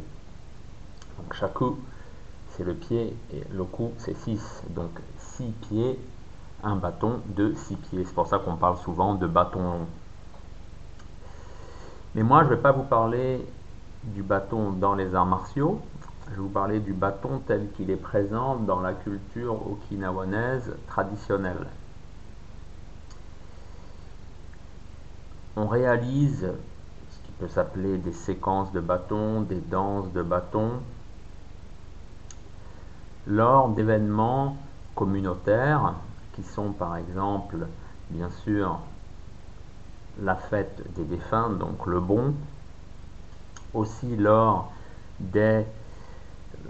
Donc 1.17 1.33
shaku 1.33 1.75
c'est 2.49 2.63
le 2.63 2.73
pied 2.73 3.15
et 3.33 3.43
loku 3.53 3.91
c'est 3.97 4.15
6. 4.15 4.63
Donc 4.69 4.91
6 5.17 5.43
pieds, 5.67 5.99
un 6.63 6.75
bâton 6.75 7.21
de 7.35 7.53
6 7.53 7.75
pieds. 7.75 8.05
C'est 8.05 8.15
pour 8.15 8.27
ça 8.27 8.39
qu'on 8.39 8.55
parle 8.55 8.77
souvent 8.77 9.15
de 9.15 9.27
bâton 9.27 9.61
long. 9.61 9.87
Mais 12.15 12.23
moi 12.23 12.43
je 12.43 12.49
ne 12.49 12.55
vais 12.55 12.61
pas 12.61 12.71
vous 12.71 12.83
parler 12.83 13.45
du 14.03 14.23
bâton 14.23 14.71
dans 14.71 14.95
les 14.95 15.13
arts 15.15 15.25
martiaux. 15.25 15.81
Je 16.27 16.35
vais 16.35 16.41
vous 16.41 16.49
parler 16.49 16.79
du 16.79 16.93
bâton 16.93 17.41
tel 17.45 17.69
qu'il 17.73 17.91
est 17.91 17.97
présent 17.97 18.55
dans 18.55 18.79
la 18.79 18.93
culture 18.93 19.55
okinawanaise 19.69 20.75
traditionnelle. 20.87 21.67
On 25.55 25.67
réalise 25.67 26.47
ce 27.09 27.17
qui 27.25 27.31
peut 27.39 27.47
s'appeler 27.47 27.97
des 27.97 28.11
séquences 28.11 28.71
de 28.71 28.79
bâtons, 28.79 29.41
des 29.41 29.61
danses 29.61 30.11
de 30.11 30.21
bâtons, 30.21 30.81
lors 33.27 33.69
d'événements 33.69 34.57
communautaires 34.95 35.95
qui 36.33 36.43
sont 36.43 36.71
par 36.71 36.97
exemple 36.97 37.67
bien 38.09 38.29
sûr 38.29 38.79
la 40.21 40.35
fête 40.35 40.81
des 40.95 41.03
défunts, 41.03 41.49
donc 41.49 41.85
le 41.85 41.99
bon, 41.99 42.33
aussi 43.73 44.15
lors 44.15 44.71
des 45.19 45.65
euh, 45.65 46.69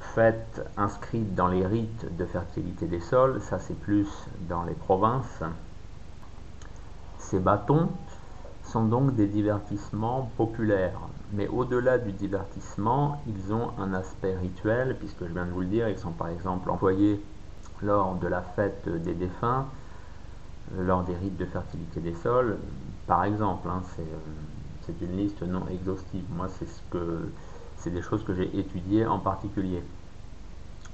fêtes 0.00 0.62
inscrites 0.76 1.34
dans 1.34 1.48
les 1.48 1.66
rites 1.66 2.16
de 2.16 2.26
fertilité 2.26 2.86
des 2.86 3.00
sols, 3.00 3.40
ça 3.40 3.58
c'est 3.58 3.78
plus 3.78 4.08
dans 4.48 4.64
les 4.64 4.74
provinces. 4.74 5.42
Ces 7.18 7.40
bâtons 7.40 7.88
sont 8.74 8.86
donc 8.86 9.14
des 9.14 9.28
divertissements 9.28 10.32
populaires. 10.36 10.98
Mais 11.32 11.46
au-delà 11.46 11.96
du 11.96 12.10
divertissement, 12.10 13.22
ils 13.28 13.52
ont 13.52 13.70
un 13.78 13.94
aspect 13.94 14.36
rituel, 14.36 14.96
puisque 14.98 15.20
je 15.28 15.32
viens 15.32 15.46
de 15.46 15.52
vous 15.52 15.60
le 15.60 15.68
dire, 15.68 15.88
ils 15.88 15.96
sont 15.96 16.10
par 16.10 16.26
exemple 16.26 16.68
employés 16.68 17.24
lors 17.82 18.16
de 18.16 18.26
la 18.26 18.42
fête 18.42 18.88
des 18.88 19.14
défunts, 19.14 19.66
lors 20.76 21.04
des 21.04 21.14
rites 21.14 21.36
de 21.36 21.44
fertilité 21.44 22.00
des 22.00 22.14
sols. 22.14 22.58
Par 23.06 23.22
exemple, 23.22 23.68
hein, 23.68 23.80
euh, 24.00 24.02
c'est 24.82 25.00
une 25.00 25.18
liste 25.18 25.42
non 25.42 25.68
exhaustive. 25.70 26.24
Moi, 26.30 26.48
c'est 26.58 26.66
ce 26.66 26.80
que 26.90 27.30
c'est 27.76 27.90
des 27.90 28.02
choses 28.02 28.24
que 28.24 28.34
j'ai 28.34 28.58
étudiées 28.58 29.06
en 29.06 29.20
particulier. 29.20 29.84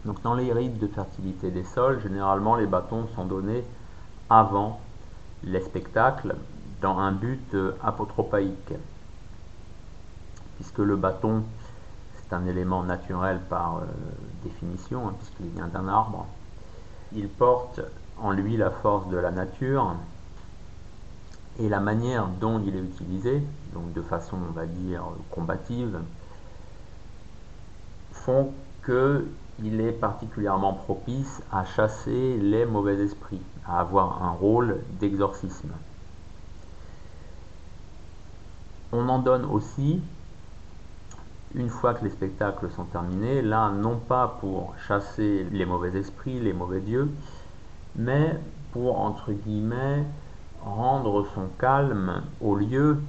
Donc 0.04 0.20
dans 0.20 0.34
les 0.34 0.52
rites 0.52 0.78
de 0.78 0.86
fertilité 0.86 1.50
des 1.50 1.64
sols, 1.64 2.02
généralement 2.02 2.56
les 2.56 2.66
bâtons 2.66 3.06
sont 3.16 3.24
donnés 3.24 3.64
avant 4.28 4.80
les 5.44 5.62
spectacles 5.62 6.34
dans 6.80 6.98
un 6.98 7.12
but 7.12 7.54
euh, 7.54 7.72
apotropaïque, 7.82 8.74
puisque 10.56 10.78
le 10.78 10.96
bâton, 10.96 11.42
c'est 12.14 12.34
un 12.34 12.46
élément 12.46 12.82
naturel 12.82 13.40
par 13.48 13.78
euh, 13.78 13.80
définition, 14.44 15.08
hein, 15.08 15.14
puisqu'il 15.18 15.48
vient 15.48 15.68
d'un 15.68 15.88
arbre. 15.88 16.26
Il 17.12 17.28
porte 17.28 17.80
en 18.18 18.30
lui 18.30 18.56
la 18.56 18.70
force 18.70 19.08
de 19.08 19.16
la 19.16 19.30
nature 19.30 19.94
et 21.58 21.68
la 21.68 21.80
manière 21.80 22.28
dont 22.40 22.62
il 22.64 22.76
est 22.76 22.80
utilisé, 22.80 23.42
donc 23.74 23.92
de 23.92 24.02
façon, 24.02 24.38
on 24.48 24.52
va 24.52 24.66
dire, 24.66 25.02
combative, 25.30 25.98
font 28.12 28.52
qu'il 28.84 29.80
est 29.80 29.92
particulièrement 29.92 30.72
propice 30.72 31.42
à 31.52 31.64
chasser 31.64 32.38
les 32.38 32.64
mauvais 32.64 32.98
esprits, 33.00 33.42
à 33.66 33.80
avoir 33.80 34.22
un 34.22 34.30
rôle 34.30 34.80
d'exorcisme. 35.00 35.70
On 38.92 39.08
en 39.08 39.20
donne 39.20 39.44
aussi, 39.44 40.00
une 41.54 41.68
fois 41.68 41.94
que 41.94 42.04
les 42.04 42.10
spectacles 42.10 42.70
sont 42.70 42.84
terminés, 42.84 43.40
là 43.40 43.70
non 43.70 43.96
pas 43.96 44.36
pour 44.40 44.74
chasser 44.88 45.46
les 45.52 45.64
mauvais 45.64 45.96
esprits, 45.96 46.40
les 46.40 46.52
mauvais 46.52 46.80
dieux, 46.80 47.10
mais 47.94 48.38
pour, 48.72 49.00
entre 49.00 49.32
guillemets, 49.32 50.04
rendre 50.64 51.26
son 51.34 51.46
calme 51.58 52.22
au 52.40 52.54
lieu 52.54 53.00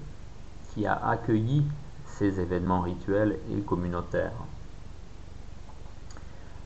qui 0.73 0.85
a 0.85 0.93
accueilli 1.07 1.65
ces 2.05 2.39
événements 2.39 2.81
rituels 2.81 3.37
et 3.51 3.61
communautaires. 3.61 4.31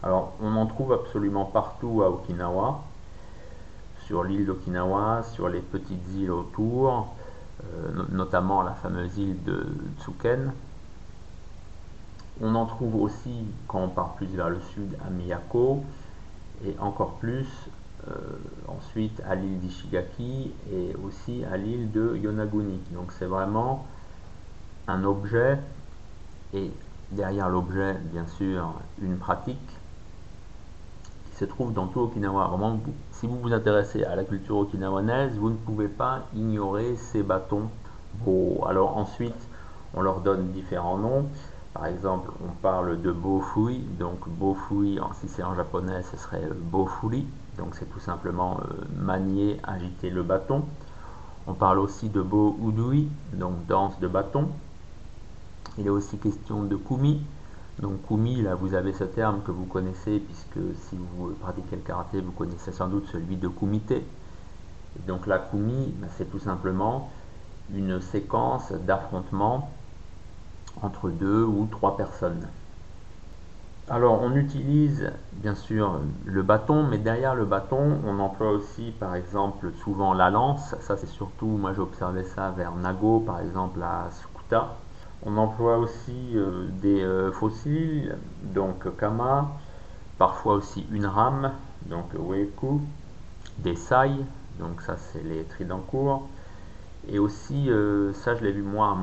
Alors, 0.03 0.33
on 0.41 0.55
en 0.55 0.65
trouve 0.67 0.93
absolument 0.93 1.45
partout 1.45 2.03
à 2.03 2.09
Okinawa, 2.09 2.83
sur 4.05 4.23
l'île 4.23 4.45
d'Okinawa, 4.45 5.23
sur 5.23 5.49
les 5.49 5.61
petites 5.61 6.13
îles 6.15 6.31
autour, 6.31 7.14
notamment 8.11 8.61
la 8.61 8.73
fameuse 8.73 9.17
île 9.17 9.43
de 9.43 9.65
Tsuken. 9.99 10.51
On 12.41 12.53
en 12.55 12.65
trouve 12.65 13.01
aussi 13.01 13.45
quand 13.67 13.79
on 13.79 13.89
part 13.89 14.15
plus 14.15 14.27
vers 14.27 14.49
le 14.49 14.59
sud 14.59 14.97
à 15.05 15.09
Miyako, 15.09 15.83
et 16.63 16.75
encore 16.79 17.13
plus 17.15 17.47
euh, 18.07 18.13
ensuite 18.67 19.21
à 19.27 19.35
l'île 19.35 19.59
d'Ishigaki 19.59 20.53
et 20.71 20.95
aussi 21.03 21.43
à 21.45 21.57
l'île 21.57 21.91
de 21.91 22.15
Yonaguni. 22.17 22.79
Donc 22.91 23.11
c'est 23.11 23.25
vraiment 23.25 23.85
un 24.87 25.03
objet 25.03 25.59
et 26.53 26.71
derrière 27.11 27.49
l'objet, 27.49 27.95
bien 28.11 28.27
sûr, 28.27 28.73
une 29.01 29.17
pratique 29.17 29.57
se 31.35 31.45
trouve 31.45 31.73
dans 31.73 31.87
tout 31.87 31.99
Okinawa. 31.99 32.47
Vraiment, 32.47 32.79
si 33.11 33.27
vous 33.27 33.37
vous 33.39 33.53
intéressez 33.53 34.03
à 34.03 34.15
la 34.15 34.23
culture 34.23 34.57
okinawanaise, 34.57 35.37
vous 35.37 35.49
ne 35.49 35.55
pouvez 35.55 35.89
pas 35.89 36.23
ignorer 36.33 36.95
ces 36.95 37.23
bâtons 37.23 37.69
beaux. 38.25 38.63
Alors 38.67 38.97
ensuite, 38.97 39.49
on 39.93 40.01
leur 40.01 40.21
donne 40.21 40.51
différents 40.51 40.97
noms. 40.97 41.25
Par 41.73 41.87
exemple, 41.87 42.31
on 42.41 42.51
parle 42.61 43.01
de 43.01 43.11
bofui, 43.11 43.79
donc 43.99 44.29
bofui, 44.29 44.97
si 45.15 45.27
c'est 45.27 45.43
en 45.43 45.55
japonais, 45.55 46.03
ce 46.03 46.15
serait 46.15 46.47
bofuri, 46.71 47.27
donc 47.57 47.75
c'est 47.75 47.91
tout 47.91 47.99
simplement 47.99 48.61
euh, 48.61 48.85
manier, 48.97 49.59
agiter 49.63 50.09
le 50.09 50.23
bâton. 50.23 50.63
On 51.47 51.53
parle 51.53 51.79
aussi 51.79 52.07
de 52.07 52.21
bo 52.21 52.57
udui, 52.65 53.09
donc 53.33 53.65
danse 53.67 53.99
de 53.99 54.07
bâton. 54.07 54.47
Il 55.77 55.85
est 55.85 55.89
aussi 55.89 56.17
question 56.17 56.63
de 56.63 56.77
kumi, 56.77 57.21
donc 57.79 58.07
kumi, 58.07 58.41
là 58.41 58.55
vous 58.55 58.73
avez 58.73 58.93
ce 58.93 59.03
terme 59.03 59.41
que 59.43 59.51
vous 59.51 59.65
connaissez, 59.65 60.19
puisque 60.19 60.75
si 60.75 60.97
vous 60.97 61.33
pratiquez 61.41 61.75
le 61.75 61.81
karaté, 61.81 62.21
vous 62.21 62.31
connaissez 62.31 62.71
sans 62.71 62.87
doute 62.87 63.07
celui 63.11 63.35
de 63.35 63.47
kumite. 63.47 63.93
donc 65.07 65.27
la 65.27 65.39
kumi, 65.39 65.93
ben, 65.97 66.09
c'est 66.17 66.29
tout 66.31 66.39
simplement 66.39 67.09
une 67.73 67.99
séquence 67.99 68.71
d'affrontement 68.71 69.69
entre 70.81 71.09
deux 71.09 71.43
ou 71.43 71.67
trois 71.71 71.97
personnes. 71.97 72.47
Alors 73.87 74.21
on 74.21 74.35
utilise 74.35 75.11
bien 75.33 75.53
sûr 75.53 75.99
le 76.25 76.41
bâton, 76.41 76.83
mais 76.83 76.97
derrière 76.97 77.35
le 77.35 77.45
bâton, 77.45 78.01
on 78.05 78.19
emploie 78.19 78.51
aussi 78.51 78.91
par 78.99 79.15
exemple 79.15 79.71
souvent 79.83 80.13
la 80.13 80.29
lance. 80.31 80.75
Ça 80.79 80.97
c'est 80.97 81.07
surtout, 81.07 81.45
moi 81.45 81.73
j'ai 81.73 81.81
observé 81.81 82.23
ça 82.23 82.51
vers 82.51 82.75
Nago, 82.75 83.19
par 83.19 83.41
exemple 83.41 83.83
à 83.83 84.09
Sukuta. 84.11 84.84
On 85.23 85.37
emploie 85.37 85.77
aussi 85.77 86.31
euh, 86.35 86.67
des 86.81 87.01
euh, 87.01 87.31
fossiles, 87.31 88.17
donc 88.43 88.95
kama, 88.97 89.49
parfois 90.17 90.55
aussi 90.55 90.85
une 90.91 91.05
rame, 91.05 91.51
donc 91.87 92.05
weku, 92.17 92.81
des 93.59 93.75
sailles, 93.75 94.25
donc 94.59 94.81
ça 94.81 94.97
c'est 94.97 95.23
les 95.23 95.43
tridents 95.43 95.79
courts, 95.79 96.27
et 97.07 97.19
aussi, 97.19 97.69
euh, 97.69 98.13
ça 98.13 98.35
je 98.35 98.43
l'ai 98.43 98.51
vu 98.51 98.61
moi 98.61 98.97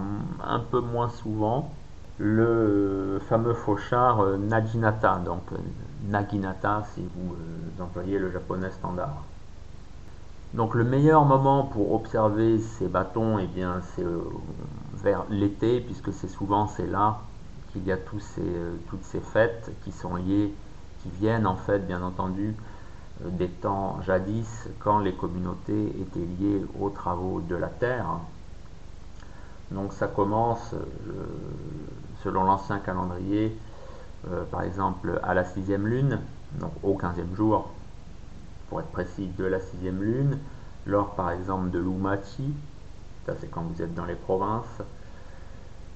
un 0.44 0.60
peu 0.60 0.80
moins 0.80 1.08
souvent, 1.08 1.72
le 2.18 3.20
fameux 3.28 3.54
fauchard 3.54 4.24
Naginata, 4.38 5.20
donc 5.24 5.42
Naginata 6.08 6.84
si 6.94 7.02
vous 7.16 7.34
employez 7.82 8.18
le 8.18 8.30
japonais 8.30 8.70
standard. 8.70 9.22
Donc 10.54 10.74
le 10.74 10.84
meilleur 10.84 11.24
moment 11.24 11.64
pour 11.64 11.94
observer 11.94 12.58
ces 12.58 12.86
bâtons, 12.86 13.38
eh 13.38 13.46
bien, 13.46 13.80
c'est 13.94 14.04
vers 15.02 15.24
l'été, 15.30 15.80
puisque 15.80 16.12
c'est 16.12 16.28
souvent 16.28 16.66
c'est 16.66 16.86
là 16.86 17.20
qu'il 17.72 17.84
y 17.84 17.92
a 17.92 17.96
tous 17.96 18.20
ces, 18.20 18.42
euh, 18.42 18.76
toutes 18.88 19.04
ces 19.04 19.20
fêtes 19.20 19.72
qui 19.84 19.92
sont 19.92 20.16
liées, 20.16 20.54
qui 21.02 21.10
viennent 21.10 21.46
en 21.46 21.56
fait, 21.56 21.80
bien 21.80 22.02
entendu, 22.02 22.54
euh, 23.24 23.30
des 23.30 23.48
temps 23.48 24.00
jadis 24.02 24.68
quand 24.78 24.98
les 24.98 25.14
communautés 25.14 25.92
étaient 26.00 26.26
liées 26.38 26.64
aux 26.78 26.90
travaux 26.90 27.40
de 27.40 27.56
la 27.56 27.68
terre. 27.68 28.06
Donc 29.70 29.94
ça 29.94 30.06
commence, 30.06 30.74
selon 32.22 32.44
l'ancien 32.44 32.78
calendrier, 32.78 33.56
par 34.50 34.62
exemple 34.64 35.18
à 35.22 35.32
la 35.32 35.46
sixième 35.46 35.86
lune, 35.86 36.20
donc 36.60 36.72
au 36.82 36.94
quinzième 36.94 37.34
jour, 37.34 37.70
pour 38.68 38.80
être 38.80 38.90
précis, 38.90 39.30
de 39.38 39.44
la 39.44 39.60
sixième 39.60 40.02
lune, 40.02 40.38
lors 40.86 41.14
par 41.14 41.30
exemple 41.30 41.70
de 41.70 41.78
l'Umachi, 41.78 42.52
ça 43.26 43.34
c'est 43.40 43.50
quand 43.50 43.62
vous 43.62 43.82
êtes 43.82 43.94
dans 43.94 44.04
les 44.04 44.14
provinces, 44.14 44.82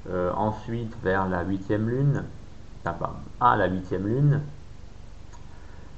euh, 0.09 0.33
ensuite 0.35 0.95
vers 1.03 1.29
la 1.29 1.43
huitième 1.43 1.89
lune, 1.89 2.25
à 3.41 3.57
la 3.57 3.67
huitième 3.67 4.07
lune, 4.07 4.41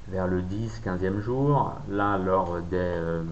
vers 0.07 0.27
le 0.27 0.41
10, 0.41 0.81
15e 0.83 1.19
jour, 1.19 1.73
là 1.89 2.17
lors 2.17 2.59
des 2.61 2.77
euh, 2.77 3.23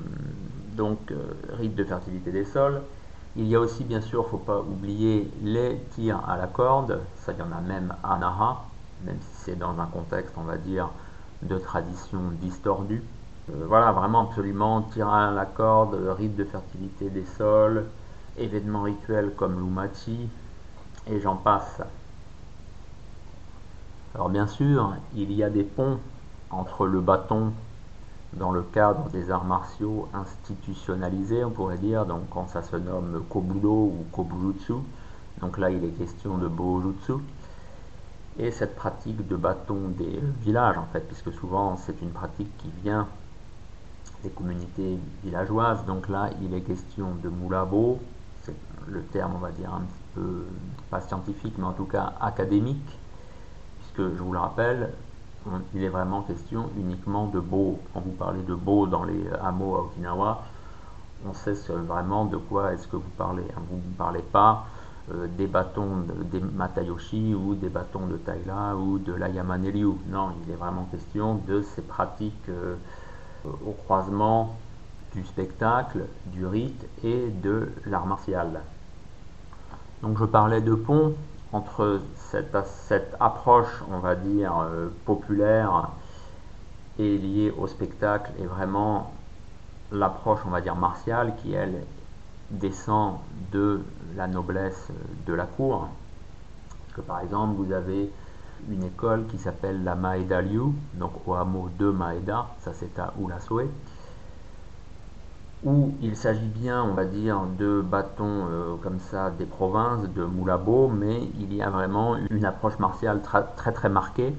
donc, 0.73 1.11
euh, 1.11 1.33
rites 1.53 1.75
de 1.75 1.83
fertilité 1.83 2.31
des 2.31 2.45
sols. 2.45 2.81
Il 3.35 3.47
y 3.47 3.55
a 3.55 3.59
aussi 3.59 3.83
bien 3.83 4.01
sûr, 4.01 4.21
il 4.21 4.25
ne 4.25 4.29
faut 4.29 4.37
pas 4.37 4.59
oublier 4.59 5.31
les 5.43 5.79
tirs 5.95 6.21
à 6.27 6.37
la 6.37 6.47
corde, 6.47 7.01
ça 7.15 7.33
y 7.33 7.41
en 7.41 7.51
a 7.51 7.61
même 7.61 7.93
à 8.03 8.17
Nara, 8.17 8.65
même 9.05 9.17
si 9.21 9.43
c'est 9.43 9.55
dans 9.55 9.79
un 9.79 9.85
contexte 9.87 10.33
on 10.37 10.43
va 10.43 10.57
dire 10.57 10.89
de 11.41 11.57
tradition 11.57 12.19
distordue. 12.41 13.03
Euh, 13.49 13.65
voilà, 13.65 13.91
vraiment 13.93 14.27
absolument, 14.29 14.81
tirant 14.81 15.29
à 15.29 15.31
la 15.31 15.45
corde, 15.45 15.95
rite 16.17 16.35
de 16.35 16.43
fertilité 16.43 17.09
des 17.09 17.25
sols, 17.25 17.85
événements 18.37 18.83
rituels 18.83 19.33
comme 19.35 19.59
l'Umachi, 19.59 20.29
et 21.07 21.19
j'en 21.21 21.37
passe. 21.37 21.81
Alors 24.13 24.29
bien 24.29 24.47
sûr, 24.47 24.95
il 25.15 25.31
y 25.31 25.43
a 25.43 25.49
des 25.49 25.63
ponts 25.63 25.99
entre 26.49 26.87
le 26.87 26.99
bâton 26.99 27.53
dans 28.33 28.51
le 28.51 28.63
cadre 28.63 29.09
des 29.09 29.31
arts 29.31 29.45
martiaux 29.45 30.09
institutionnalisés, 30.13 31.45
on 31.45 31.51
pourrait 31.51 31.77
dire, 31.77 32.05
donc 32.05 32.23
quand 32.29 32.47
ça 32.49 32.61
se 32.61 32.75
nomme 32.75 33.23
Kobudo 33.29 33.69
ou 33.69 34.05
Kobujutsu, 34.11 34.73
donc 35.39 35.57
là 35.57 35.69
il 35.69 35.83
est 35.85 35.91
question 35.91 36.37
de 36.37 36.47
Bojutsu, 36.47 37.13
et 38.39 38.51
cette 38.51 38.75
pratique 38.75 39.25
de 39.25 39.35
bâton 39.37 39.89
des 39.97 40.19
villages 40.41 40.77
en 40.77 40.85
fait, 40.91 41.01
puisque 41.07 41.31
souvent 41.31 41.77
c'est 41.77 42.01
une 42.01 42.11
pratique 42.11 42.55
qui 42.57 42.69
vient 42.83 43.07
des 44.23 44.29
communautés 44.29 44.97
villageoises. 45.23 45.85
Donc 45.85 46.09
là, 46.09 46.29
il 46.41 46.53
est 46.53 46.61
question 46.61 47.15
de 47.23 47.29
moulabo, 47.29 47.99
c'est 48.43 48.55
le 48.87 49.01
terme, 49.03 49.33
on 49.35 49.39
va 49.39 49.51
dire, 49.51 49.73
un 49.73 49.81
petit 49.81 50.03
peu, 50.15 50.45
pas 50.89 51.01
scientifique, 51.01 51.53
mais 51.57 51.65
en 51.65 51.73
tout 51.73 51.85
cas 51.85 52.13
académique, 52.21 52.99
puisque 53.79 54.15
je 54.15 54.21
vous 54.21 54.33
le 54.33 54.39
rappelle, 54.39 54.93
il 55.73 55.83
est 55.83 55.89
vraiment 55.89 56.21
question 56.21 56.69
uniquement 56.77 57.27
de 57.27 57.39
beau. 57.39 57.79
Quand 57.93 58.01
vous 58.01 58.11
parlez 58.11 58.41
de 58.43 58.55
beau 58.55 58.87
dans 58.87 59.03
les 59.03 59.27
hameaux 59.41 59.75
à 59.75 59.81
Okinawa, 59.81 60.43
on 61.25 61.33
sait 61.33 61.53
vraiment 61.69 62.25
de 62.25 62.37
quoi 62.37 62.73
est-ce 62.73 62.87
que 62.87 62.95
vous 62.95 63.09
parlez. 63.17 63.45
Vous 63.69 63.77
ne 63.77 63.95
parlez 63.97 64.21
pas 64.21 64.65
euh, 65.13 65.27
des 65.37 65.47
bâtons 65.47 66.03
des 66.31 66.39
Matayoshi 66.39 67.33
ou 67.33 67.55
des 67.55 67.69
bâtons 67.69 68.07
de 68.07 68.17
Taila 68.17 68.75
ou 68.75 68.99
de 68.99 69.13
la 69.13 69.29
Yamanelyu. 69.29 69.93
Non, 70.09 70.31
il 70.43 70.51
est 70.51 70.55
vraiment 70.55 70.87
question 70.91 71.35
de 71.47 71.61
ces 71.61 71.81
pratiques 71.81 72.49
euh, 72.49 72.75
au 73.45 73.71
croisement 73.71 74.55
du 75.13 75.25
spectacle, 75.25 76.05
du 76.27 76.45
rite 76.45 76.85
et 77.03 77.29
de 77.29 77.71
l'art 77.85 78.05
martial. 78.05 78.61
Donc 80.01 80.17
je 80.17 80.25
parlais 80.25 80.61
de 80.61 80.75
pont 80.75 81.15
entre 81.53 82.01
cette, 82.15 82.55
approche, 83.19 83.83
on 83.91 83.99
va 83.99 84.15
dire, 84.15 84.57
euh, 84.59 84.89
populaire 85.05 85.89
et 86.99 87.17
liée 87.17 87.53
au 87.57 87.67
spectacle 87.67 88.31
et 88.39 88.45
vraiment 88.45 89.11
l'approche, 89.91 90.39
on 90.45 90.49
va 90.49 90.61
dire, 90.61 90.75
martiale 90.75 91.33
qui, 91.37 91.53
elle, 91.53 91.83
descend 92.49 93.17
de 93.51 93.81
la 94.15 94.27
noblesse 94.27 94.89
de 95.25 95.33
la 95.33 95.45
cour. 95.45 95.89
que 96.95 97.01
par 97.01 97.19
exemple 97.19 97.55
vous 97.55 97.71
avez 97.73 98.09
une 98.69 98.83
école 98.83 99.25
qui 99.27 99.37
s'appelle 99.37 99.83
la 99.83 99.95
Maeda 99.95 100.41
Liu, 100.41 100.73
donc 100.93 101.11
au 101.25 101.33
hameau 101.33 101.69
de 101.77 101.89
Maeda, 101.89 102.47
ça 102.59 102.73
c'est 102.73 102.97
à 102.99 103.13
Ulasoe, 103.19 103.69
où 105.63 105.95
il 106.01 106.15
s'agit 106.15 106.47
bien, 106.47 106.83
on 106.83 106.93
va 106.93 107.05
dire, 107.05 107.41
de 107.57 107.81
bâtons 107.81 108.47
euh, 108.49 108.75
comme 108.81 108.99
ça 108.99 109.31
des 109.31 109.45
provinces, 109.45 110.07
de 110.09 110.23
Moulabo, 110.23 110.87
mais 110.87 111.29
il 111.39 111.53
y 111.53 111.61
a 111.61 111.69
vraiment 111.69 112.15
une 112.29 112.45
approche 112.45 112.77
martiale 112.79 113.21
très 113.21 113.71
très 113.71 113.89
marquée. 113.89 114.35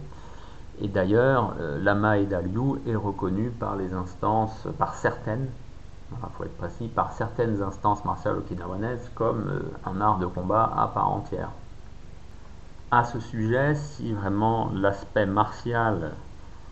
Et 0.80 0.88
d'ailleurs, 0.88 1.54
euh, 1.60 1.78
l'ama 1.82 2.18
et 2.18 2.26
Liu 2.26 2.80
est 2.86 2.94
reconnu 2.94 3.50
par 3.50 3.76
les 3.76 3.92
instances, 3.92 4.68
par 4.78 4.94
certaines, 4.94 5.48
il 6.12 6.16
faut 6.36 6.44
être 6.44 6.56
précis, 6.56 6.88
par 6.88 7.12
certaines 7.12 7.62
instances 7.62 8.04
martiales 8.04 8.38
okinawanaises 8.38 9.10
comme 9.14 9.48
euh, 9.48 9.60
un 9.84 10.00
art 10.00 10.18
de 10.18 10.26
combat 10.26 10.72
à 10.76 10.86
part 10.88 11.10
entière. 11.10 11.50
À 12.91 13.05
ce 13.05 13.20
sujet, 13.20 13.74
si 13.74 14.14
vraiment 14.14 14.70
l'aspect 14.72 15.26
martial 15.26 16.12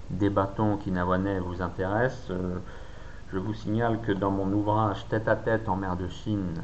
des 0.09 0.31
bâtons 0.31 0.73
okinawanais 0.73 1.41
vous 1.41 1.61
intéresse, 1.61 2.33
je 3.31 3.39
vous 3.39 3.53
signale 3.53 4.01
que 4.01 4.12
dans 4.12 4.31
mon 4.31 4.51
ouvrage 4.51 5.07
Tête 5.11 5.29
à 5.29 5.37
tête 5.37 5.69
en 5.69 5.77
mer 5.77 5.95
de 5.95 6.09
Chine, 6.09 6.55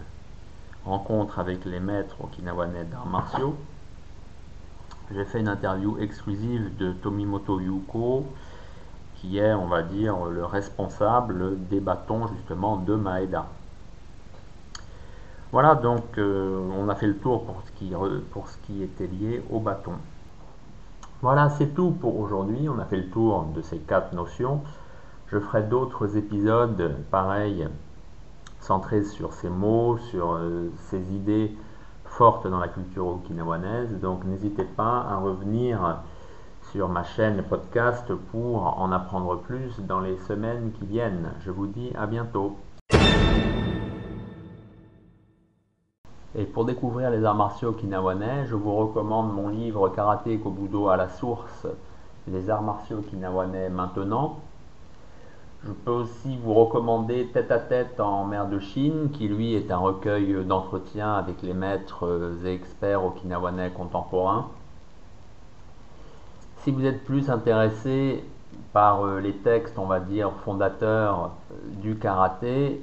rencontre 0.87 1.39
avec 1.39 1.67
les 1.67 1.81
maîtres 1.81 2.17
okinawanais 2.25 2.85
d'arts 2.85 3.05
martiaux, 3.05 3.55
j'ai 5.11 5.27
fait 5.27 5.41
une 5.41 5.49
interview 5.49 5.99
exclusive 5.99 6.75
de 6.79 6.93
Tomimoto 6.93 7.61
Yuko, 7.61 8.25
qui 9.17 9.37
est, 9.37 9.53
on 9.53 9.67
va 9.67 9.83
dire, 9.83 10.25
le 10.25 10.47
responsable 10.47 11.69
des 11.69 11.81
bâtons 11.81 12.27
justement 12.29 12.79
de 12.79 12.95
Maeda. 12.95 13.47
Voilà, 15.53 15.75
donc 15.75 16.17
euh, 16.17 16.67
on 16.79 16.89
a 16.89 16.95
fait 16.95 17.07
le 17.07 17.19
tour 17.19 17.45
pour 17.45 17.63
ce, 18.49 18.57
qui, 18.67 18.83
était 18.83 19.07
lié 19.07 19.43
au 19.51 19.61
bâton. 19.61 19.93
Voilà, 21.21 21.51
c'est 21.51 21.75
tout 21.75 21.91
pour 21.91 22.19
aujourd'hui. 22.19 22.71
On 22.71 22.79
a 22.79 22.87
fait 22.87 22.97
le 22.97 23.11
tour 23.11 23.45
de 23.55 23.61
ces 23.61 23.77
quatre 23.77 24.15
notions. 24.15 24.63
Je 25.27 25.39
ferai 25.39 25.63
d'autres 25.63 26.17
épisodes 26.17 26.97
pareils, 27.11 27.69
centrés 28.61 29.05
sur 29.05 29.35
ces 29.35 29.51
mots, 29.51 29.99
sur 29.99 30.33
euh, 30.33 30.71
ces 30.89 31.13
idées 31.13 31.55
fortes 32.07 32.47
dans 32.47 32.59
la 32.59 32.69
culture 32.69 33.07
okinawanaise. 33.07 34.01
Donc 34.01 34.25
n'hésitez 34.25 34.65
pas 34.65 35.07
à 35.07 35.17
revenir 35.17 35.99
sur 36.71 36.89
ma 36.89 37.05
chaîne 37.05 37.43
podcast 37.43 38.11
pour 38.31 38.81
en 38.81 38.91
apprendre 38.91 39.37
plus 39.37 39.81
dans 39.81 40.01
les 40.01 40.17
semaines 40.17 40.73
qui 40.79 40.87
viennent. 40.87 41.33
Je 41.45 41.51
vous 41.51 41.67
dis 41.67 41.93
à 41.95 42.07
bientôt. 42.07 42.57
Et 46.35 46.45
pour 46.45 46.65
découvrir 46.65 47.11
les 47.11 47.25
arts 47.25 47.35
martiaux 47.35 47.71
okinawanais, 47.71 48.47
je 48.47 48.55
vous 48.55 48.75
recommande 48.75 49.35
mon 49.35 49.49
livre 49.49 49.91
Karaté 49.91 50.39
Kobudo 50.39 50.89
à 50.89 50.97
la 50.97 51.09
source, 51.09 51.67
les 52.27 52.49
arts 52.49 52.63
martiaux 52.63 52.99
okinawanais 52.99 53.69
maintenant, 53.69 54.39
je 55.65 55.71
peux 55.73 55.93
aussi 55.93 56.37
vous 56.43 56.55
recommander 56.55 57.27
Tête 57.33 57.51
à 57.53 57.59
tête 57.59 58.01
en 58.01 58.25
mer 58.25 58.49
de 58.49 58.59
Chine, 58.59 59.11
qui 59.13 59.29
lui 59.29 59.55
est 59.55 59.71
un 59.71 59.77
recueil 59.77 60.45
d'entretien 60.45 61.15
avec 61.15 61.43
les 61.43 61.55
maîtres 61.55 62.33
et 62.45 62.53
experts 62.53 63.05
okinawanais 63.05 63.71
contemporains. 63.71 64.49
Si 66.59 66.71
vous 66.71 66.85
êtes 66.85 67.05
plus 67.05 67.31
intéressé 67.31 68.25
par 68.73 69.05
euh, 69.05 69.21
les 69.21 69.35
textes, 69.35 69.79
on 69.79 69.87
va 69.87 70.01
dire, 70.01 70.33
fondateurs 70.45 71.31
du 71.83 71.97
karaté, 71.97 72.83